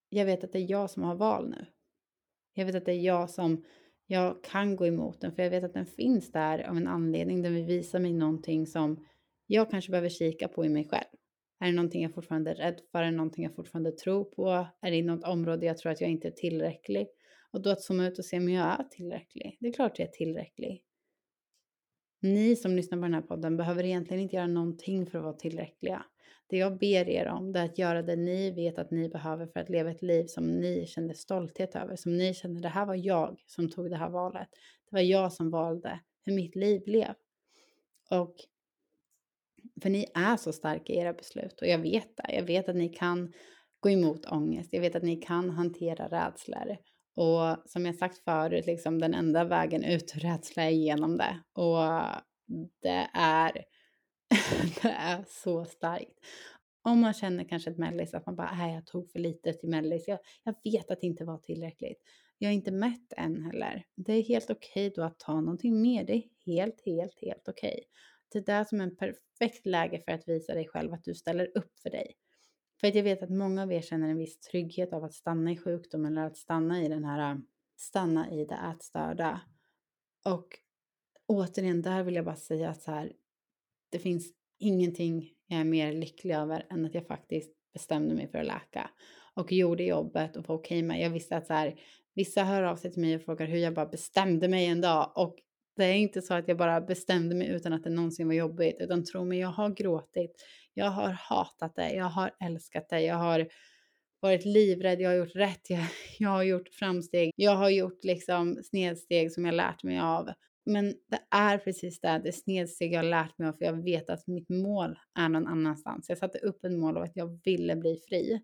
jag 0.09 0.26
vet 0.26 0.44
att 0.44 0.52
det 0.52 0.59
är 0.59 0.70
jag 0.70 0.90
som 0.90 1.02
har 1.02 1.14
val 1.14 1.50
nu. 1.50 1.66
Jag 2.55 2.66
vet 2.66 2.74
att 2.74 2.85
det 2.85 2.92
är 2.92 3.00
jag 3.00 3.31
som, 3.31 3.64
jag 4.07 4.44
kan 4.44 4.76
gå 4.76 4.87
emot 4.87 5.20
den 5.20 5.33
för 5.33 5.42
jag 5.42 5.50
vet 5.50 5.64
att 5.64 5.74
den 5.74 5.87
finns 5.87 6.33
där 6.33 6.68
av 6.68 6.76
en 6.76 6.87
anledning. 6.87 7.42
Den 7.42 7.55
vill 7.55 7.66
visa 7.66 7.98
mig 7.98 8.12
någonting 8.12 8.66
som 8.66 9.07
jag 9.46 9.70
kanske 9.70 9.90
behöver 9.90 10.09
kika 10.09 10.48
på 10.48 10.64
i 10.64 10.68
mig 10.68 10.88
själv. 10.88 11.09
Är 11.61 11.66
det 11.66 11.72
någonting 11.72 12.02
jag 12.02 12.14
fortfarande 12.14 12.50
är 12.50 12.55
rädd 12.55 12.81
för? 12.92 12.98
Är 12.98 13.05
det 13.05 13.11
någonting 13.11 13.44
jag 13.44 13.55
fortfarande 13.55 13.92
tror 13.92 14.24
på? 14.24 14.66
Är 14.81 14.90
det 14.90 15.02
något 15.02 15.24
område 15.24 15.66
jag 15.66 15.78
tror 15.78 15.92
att 15.92 16.00
jag 16.00 16.11
inte 16.11 16.28
är 16.28 16.33
tillräcklig? 16.33 17.09
Och 17.52 17.62
då 17.62 17.70
att 17.70 17.83
zooma 17.83 18.07
ut 18.07 18.18
och 18.18 18.24
se 18.24 18.37
om 18.37 18.48
jag 18.48 18.81
är 18.81 18.85
tillräcklig. 18.85 19.57
Det 19.61 19.68
är 19.68 19.72
klart 19.72 19.98
jag 19.98 20.09
är 20.09 20.12
tillräcklig. 20.12 20.83
Ni 22.22 22.56
som 22.56 22.76
lyssnar 22.76 22.98
på 22.98 23.02
den 23.02 23.14
här 23.14 23.22
podden 23.22 23.56
behöver 23.56 23.85
egentligen 23.85 24.22
inte 24.22 24.37
göra 24.37 24.46
någonting 24.46 25.06
för 25.06 25.18
att 25.18 25.24
vara 25.24 25.35
tillräckliga. 25.35 26.04
Det 26.48 26.56
jag 26.56 26.78
ber 26.78 27.08
er 27.08 27.26
om 27.26 27.52
det 27.52 27.61
är 27.61 27.64
att 27.64 27.78
göra 27.78 28.02
det 28.02 28.16
ni 28.16 28.50
vet 28.50 28.78
att 28.78 28.90
ni 28.90 29.08
behöver 29.08 29.46
för 29.46 29.61
att 29.61 29.70
leva 29.70 29.90
ett 29.90 30.02
liv 30.02 30.26
som 30.26 30.61
ni 30.61 30.87
känner 30.87 31.14
stolthet 31.14 31.76
över. 31.76 31.96
Som 31.96 32.16
ni 32.16 32.35
känner, 32.35 32.61
det 32.61 32.68
här 32.68 32.87
var 32.87 32.94
jag 32.94 33.42
som 33.46 33.70
tog 33.70 33.90
det 33.90 33.96
här 33.96 34.11
valet. 34.11 34.48
Det 34.90 34.96
var 34.96 35.00
jag 35.00 35.32
som 35.32 35.50
valde 35.50 36.00
hur 36.24 36.35
mitt 36.35 36.56
liv 36.56 36.82
blev. 36.85 37.14
Och 38.11 38.35
för 39.82 39.90
ni 39.90 40.06
är 40.14 40.37
så 40.37 40.52
starka 40.52 40.92
i 40.92 40.96
era 40.96 41.12
beslut 41.12 41.61
och 41.61 41.68
jag 41.68 41.78
vet 41.78 42.16
det. 42.16 42.35
Jag 42.35 42.42
vet 42.42 42.68
att 42.68 42.76
ni 42.76 42.88
kan 42.88 43.32
gå 43.80 43.90
emot 43.90 44.26
ångest. 44.26 44.72
Jag 44.72 44.80
vet 44.80 44.96
att 44.96 45.02
ni 45.02 45.16
kan 45.16 45.50
hantera 45.50 46.08
rädslor. 46.08 46.76
Och 47.14 47.70
som 47.70 47.87
jag 47.87 47.94
sagt 47.94 48.18
förut, 48.18 48.66
liksom 48.66 48.98
den 48.98 49.14
enda 49.14 49.44
vägen 49.44 49.85
ut 49.85 50.16
ur 50.16 50.20
rädsla 50.20 50.62
är 50.62 50.70
genom 50.70 51.16
det. 51.16 51.42
Och 51.53 51.79
det 52.83 53.09
är, 53.14 53.53
det 54.83 54.88
är 54.88 55.25
så 55.29 55.64
starkt. 55.64 56.18
Om 56.85 57.01
man 57.01 57.14
känner 57.14 57.44
kanske 57.44 57.70
ett 57.70 57.79
mellis, 57.79 58.14
att 58.14 58.27
man 58.27 58.37
bara, 58.37 58.55
nej 58.55 58.75
jag 58.75 58.87
tog 58.87 59.11
för 59.11 59.18
lite 59.18 59.53
till 59.53 59.68
mellis. 59.68 60.09
Jag, 60.09 60.18
jag 60.44 60.55
vet 60.64 60.90
att 60.90 61.01
det 61.01 61.07
inte 61.07 61.25
var 61.25 61.38
tillräckligt. 61.38 62.03
Jag 62.38 62.51
är 62.51 62.55
inte 62.55 62.72
mätt 62.72 63.12
än 63.16 63.44
heller. 63.44 63.85
Det 63.96 64.12
är 64.12 64.22
helt 64.22 64.51
okej 64.51 64.87
okay 64.87 64.92
då 64.96 65.03
att 65.03 65.18
ta 65.18 65.40
någonting 65.40 65.83
mer. 65.83 66.05
Det 66.05 66.12
är 66.12 66.22
helt, 66.46 66.83
helt, 66.87 67.20
helt 67.20 67.48
okej. 67.48 67.70
Okay. 67.70 67.85
Det 68.33 68.38
är 68.38 68.42
där 68.42 68.64
som 68.64 68.81
är 68.81 68.85
en 68.85 68.96
perfekt 68.96 69.66
läge 69.66 70.03
för 70.05 70.12
att 70.12 70.29
visa 70.29 70.55
dig 70.55 70.68
själv 70.68 70.92
att 70.92 71.05
du 71.05 71.14
ställer 71.14 71.59
upp 71.59 71.79
för 71.83 71.90
dig. 71.90 72.14
För 72.83 72.88
att 72.88 72.95
jag 72.95 73.03
vet 73.03 73.23
att 73.23 73.31
många 73.31 73.62
av 73.62 73.73
er 73.73 73.81
känner 73.81 74.09
en 74.09 74.16
viss 74.16 74.40
trygghet 74.40 74.92
av 74.92 75.05
att 75.05 75.14
stanna 75.14 75.53
i 75.53 75.57
sjukdom 75.57 76.05
eller 76.05 76.27
att 76.27 76.37
stanna 76.37 76.83
i 76.83 76.88
den 76.88 77.05
här, 77.05 77.33
äh, 77.33 77.38
stanna 77.77 78.31
i 78.31 78.45
det 78.45 78.59
ätstörda. 78.75 79.40
Och 80.25 80.49
återigen, 81.27 81.83
där 81.83 82.03
vill 82.03 82.14
jag 82.14 82.25
bara 82.25 82.37
säga 82.37 82.71
att 82.71 82.83
så 82.83 82.90
här, 82.90 83.12
det 83.90 83.99
finns 83.99 84.33
ingenting 84.59 85.31
jag 85.47 85.61
är 85.61 85.64
mer 85.64 85.92
lycklig 85.92 86.35
över 86.35 86.66
än 86.71 86.85
att 86.85 86.95
jag 86.95 87.07
faktiskt 87.07 87.53
bestämde 87.73 88.14
mig 88.14 88.29
för 88.29 88.38
att 88.38 88.47
läka 88.47 88.90
och 89.35 89.53
gjorde 89.53 89.83
jobbet 89.85 90.37
och 90.37 90.49
var 90.49 90.57
okej 90.57 90.79
okay 90.79 90.88
med. 90.88 91.01
Jag 91.01 91.11
visste 91.11 91.37
att 91.37 91.47
så 91.47 91.53
här, 91.53 91.81
vissa 92.14 92.45
hör 92.45 92.62
av 92.62 92.77
sig 92.77 92.92
till 92.92 93.01
mig 93.01 93.16
och 93.16 93.23
frågar 93.23 93.47
hur 93.47 93.59
jag 93.59 93.75
bara 93.75 93.87
bestämde 93.87 94.49
mig 94.49 94.66
en 94.66 94.81
dag 94.81 95.12
och 95.14 95.38
det 95.77 95.85
är 95.85 95.95
inte 95.95 96.23
så 96.23 96.35
att 96.35 96.49
jag 96.49 96.57
bara 96.57 96.81
bestämde 96.81 97.35
mig 97.35 97.49
utan 97.49 97.73
att 97.73 97.85
det 97.85 97.90
någonsin 97.90 98.27
var 98.27 98.35
jobbigt, 98.35 98.77
utan 98.81 99.05
tro 99.05 99.25
mig, 99.25 99.38
jag 99.38 99.49
har 99.49 99.71
gråtit, 99.71 100.45
jag 100.74 100.90
har 100.90 101.11
hatat 101.11 101.74
det, 101.74 101.92
jag 101.92 102.04
har 102.04 102.30
älskat 102.40 102.88
det, 102.88 103.00
jag 103.00 103.16
har 103.16 103.48
varit 104.20 104.44
livrädd, 104.44 105.00
jag 105.00 105.11
har 105.11 105.16
gjort 105.16 105.37
rätt, 105.37 105.70
jag, 105.70 105.87
jag 106.18 106.30
har 106.30 106.42
gjort 106.42 106.68
framsteg, 106.68 107.30
jag 107.37 107.56
har 107.56 107.70
gjort 107.70 108.04
liksom 108.04 108.61
snedsteg 108.64 109.32
som 109.32 109.44
jag 109.44 109.54
lärt 109.54 109.82
mig 109.82 110.00
av. 110.00 110.30
Men 110.64 110.94
det 111.11 111.20
är 111.30 111.58
precis 111.58 112.00
det, 112.00 112.20
det 112.24 112.32
snedsteg 112.32 112.92
jag 112.92 112.98
har 112.98 113.11
lärt 113.11 113.38
mig 113.38 113.48
av, 113.48 113.52
för 113.52 113.64
jag 113.64 113.85
vet 113.85 114.11
att 114.11 114.26
mitt 114.26 114.48
mål 114.48 114.98
är 115.18 115.28
någon 115.28 115.46
annanstans. 115.46 116.08
Jag 116.08 116.18
satte 116.18 116.38
upp 116.38 116.64
ett 116.64 116.72
mål 116.72 116.96
av 116.96 117.02
att 117.02 117.16
jag 117.16 117.40
ville 117.44 117.76
bli 117.76 117.96
fri. 118.08 118.42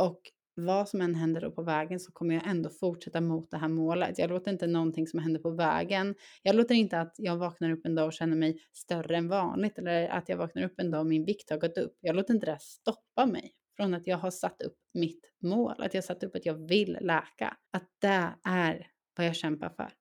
Och 0.00 0.20
vad 0.64 0.88
som 0.88 1.00
än 1.00 1.14
händer 1.14 1.40
då 1.40 1.50
på 1.50 1.62
vägen 1.62 2.00
så 2.00 2.12
kommer 2.12 2.34
jag 2.34 2.46
ändå 2.46 2.70
fortsätta 2.70 3.20
mot 3.20 3.50
det 3.50 3.56
här 3.56 3.68
målet. 3.68 4.18
Jag 4.18 4.30
låter 4.30 4.50
inte 4.50 4.66
någonting 4.66 5.06
som 5.06 5.18
händer 5.18 5.40
på 5.40 5.50
vägen. 5.50 6.14
Jag 6.42 6.54
låter 6.56 6.74
inte 6.74 7.00
att 7.00 7.14
jag 7.18 7.36
vaknar 7.36 7.70
upp 7.70 7.86
en 7.86 7.94
dag 7.94 8.06
och 8.06 8.12
känner 8.12 8.36
mig 8.36 8.58
större 8.72 9.16
än 9.16 9.28
vanligt 9.28 9.78
eller 9.78 10.08
att 10.08 10.28
jag 10.28 10.36
vaknar 10.36 10.62
upp 10.62 10.80
en 10.80 10.90
dag 10.90 11.00
och 11.00 11.06
min 11.06 11.24
vikt 11.24 11.50
har 11.50 11.58
gått 11.58 11.78
upp. 11.78 11.96
Jag 12.00 12.16
låter 12.16 12.34
inte 12.34 12.46
det 12.46 12.58
stoppa 12.60 13.26
mig 13.26 13.52
från 13.76 13.94
att 13.94 14.06
jag 14.06 14.18
har 14.18 14.30
satt 14.30 14.62
upp 14.62 14.76
mitt 14.94 15.32
mål, 15.42 15.74
att 15.78 15.94
jag 15.94 16.02
har 16.02 16.06
satt 16.06 16.22
upp 16.22 16.36
att 16.36 16.46
jag 16.46 16.68
vill 16.68 16.98
läka. 17.00 17.56
Att 17.72 17.88
det 18.00 18.28
är 18.44 18.86
vad 19.16 19.26
jag 19.26 19.36
kämpar 19.36 19.68
för. 19.68 19.92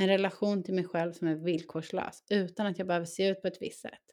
En 0.00 0.08
relation 0.08 0.62
till 0.62 0.74
mig 0.74 0.84
själv 0.84 1.12
som 1.12 1.28
är 1.28 1.34
villkorslös 1.34 2.24
utan 2.30 2.66
att 2.66 2.78
jag 2.78 2.86
behöver 2.86 3.06
se 3.06 3.28
ut 3.28 3.42
på 3.42 3.48
ett 3.48 3.62
visst 3.62 3.80
sätt. 3.80 4.08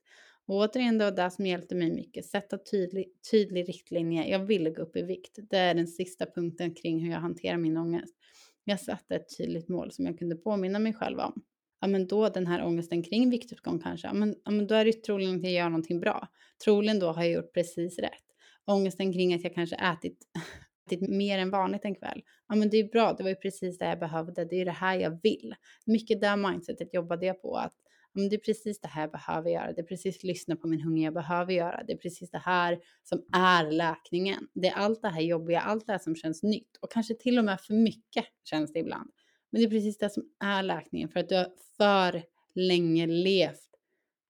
Och 0.48 0.56
återigen 0.56 0.98
då, 0.98 1.12
det 1.12 1.32
som 1.32 1.46
hjälpte 1.46 1.76
mig 1.76 1.92
mycket, 1.92 2.26
sätta 2.26 2.58
tydlig, 2.58 3.08
tydlig 3.32 3.70
riktlinje. 3.70 4.28
Jag 4.28 4.40
ville 4.40 4.70
gå 4.70 4.82
upp 4.82 4.96
i 4.96 5.02
vikt. 5.02 5.40
Det 5.50 5.58
är 5.58 5.74
den 5.74 5.88
sista 5.88 6.26
punkten 6.26 6.76
kring 6.76 7.06
hur 7.06 7.12
jag 7.12 7.20
hanterar 7.20 7.58
min 7.58 7.78
ångest. 7.78 8.16
Jag 8.64 8.80
satte 8.80 9.16
ett 9.16 9.38
tydligt 9.38 9.70
mål 9.70 9.92
som 9.92 10.06
jag 10.06 10.20
kunde 10.20 10.36
påminna 10.36 10.80
mig 10.80 10.94
själv 10.94 11.20
om. 11.20 11.44
Ja, 11.82 11.88
men 11.88 12.08
då 12.08 12.30
den 12.30 12.48
här 12.48 12.66
ångesten 12.66 13.04
kring 13.04 13.30
viktuppgång 13.30 13.80
kanske, 13.80 14.08
ja, 14.08 14.14
men, 14.14 14.36
ja, 14.46 14.52
men 14.52 14.68
då 14.68 14.76
är 14.76 14.86
det 14.86 15.04
troligen 15.04 15.36
att 15.36 15.44
jag 15.44 15.52
gör 15.52 15.70
någonting 15.70 16.00
bra. 16.00 16.28
Troligen 16.66 17.00
då 17.00 17.12
har 17.12 17.24
jag 17.24 17.32
gjort 17.32 17.54
precis 17.54 18.00
rätt. 18.00 18.24
Ångesten 18.66 19.14
kring 19.14 19.34
att 19.34 19.44
jag 19.44 19.54
kanske 19.54 19.76
ätit, 19.76 20.18
ätit 20.86 21.10
mer 21.10 21.40
än 21.40 21.50
vanligt 21.50 21.86
en 21.86 21.96
kväll. 21.96 22.22
Ja, 22.48 22.56
men 22.56 22.70
det 22.70 22.78
är 22.78 22.88
bra, 22.88 23.14
det 23.14 23.24
var 23.24 23.30
ju 23.30 23.36
precis 23.36 23.78
det 23.78 23.86
jag 23.86 24.00
behövde. 24.00 24.46
Det 24.46 24.62
är 24.62 24.66
det 24.66 24.72
här 24.72 24.96
jag 24.96 25.20
vill. 25.24 25.56
Mycket 25.86 26.22
det 26.22 26.36
mindsetet 26.36 26.94
jobbade 26.94 27.26
jag 27.26 27.42
på. 27.42 27.56
att 27.56 27.74
men 28.16 28.30
det 28.30 28.36
är 28.36 28.40
precis 28.40 28.82
det 28.82 28.88
här 28.88 29.02
jag 29.02 29.12
behöver 29.12 29.50
göra. 29.50 29.74
Det 29.74 29.82
är 29.82 29.86
precis 29.86 30.24
lyssna 30.24 30.56
på 30.56 30.68
min 30.68 30.82
hunger 30.82 31.04
jag 31.04 31.14
behöver 31.14 31.54
göra. 31.54 31.84
Det 31.84 31.94
är 31.94 31.98
precis 31.98 32.32
det 32.32 32.38
här 32.38 32.80
som 33.04 33.26
är 33.34 33.72
läkningen. 33.72 34.48
Det 34.54 34.68
är 34.68 34.74
allt 34.74 35.02
det 35.02 35.10
här 35.10 35.22
jobbiga, 35.22 35.62
allt 35.62 35.86
det 35.86 35.92
här 35.92 36.00
som 36.00 36.16
känns 36.16 36.44
nytt 36.44 36.78
och 36.82 36.92
kanske 36.92 37.14
till 37.14 37.40
och 37.40 37.46
med 37.46 37.62
för 37.62 37.74
mycket 37.74 38.26
känns 38.44 38.74
det 38.74 38.80
ibland. 38.80 39.12
Men 39.50 39.62
det 39.62 39.68
är 39.68 39.70
precis 39.70 39.98
det 39.98 40.10
som 40.10 40.24
är 40.40 40.64
läkningen 40.64 41.10
för 41.10 41.20
att 41.20 41.30
du 41.30 41.36
har 41.36 41.52
för 41.78 42.24
länge 42.56 43.08
levt 43.08 43.70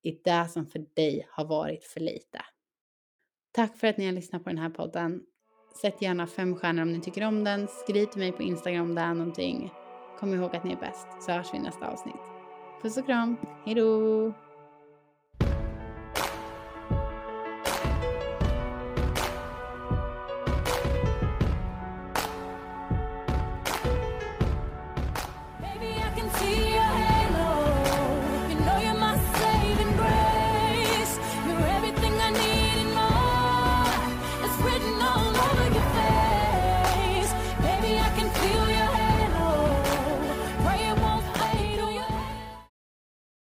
i 0.03 0.11
det 0.11 0.47
som 0.49 0.65
för 0.65 0.85
dig 0.95 1.27
har 1.29 1.45
varit 1.45 1.83
för 1.83 1.99
lite. 1.99 2.41
Tack 3.51 3.77
för 3.77 3.87
att 3.87 3.97
ni 3.97 4.05
har 4.05 4.13
lyssnat 4.13 4.43
på 4.43 4.49
den 4.49 4.59
här 4.59 4.69
podden. 4.69 5.21
Sätt 5.81 6.01
gärna 6.01 6.27
fem 6.27 6.55
stjärnor 6.55 6.81
om 6.81 6.93
ni 6.93 7.01
tycker 7.01 7.23
om 7.27 7.43
den. 7.43 7.67
Skriv 7.67 8.05
till 8.05 8.19
mig 8.19 8.31
på 8.31 8.43
Instagram 8.43 8.81
om 8.89 8.95
det 8.95 9.01
är 9.01 9.13
någonting. 9.13 9.71
Kom 10.19 10.33
ihåg 10.33 10.55
att 10.55 10.63
ni 10.63 10.71
är 10.71 10.79
bäst 10.79 11.07
så 11.21 11.31
hörs 11.31 11.53
vi 11.53 11.57
i 11.57 11.61
nästa 11.61 11.87
avsnitt. 11.87 12.34
Puss 12.85 12.97
och 12.97 13.05
kram. 13.05 13.37
Hejdå! 13.65 14.33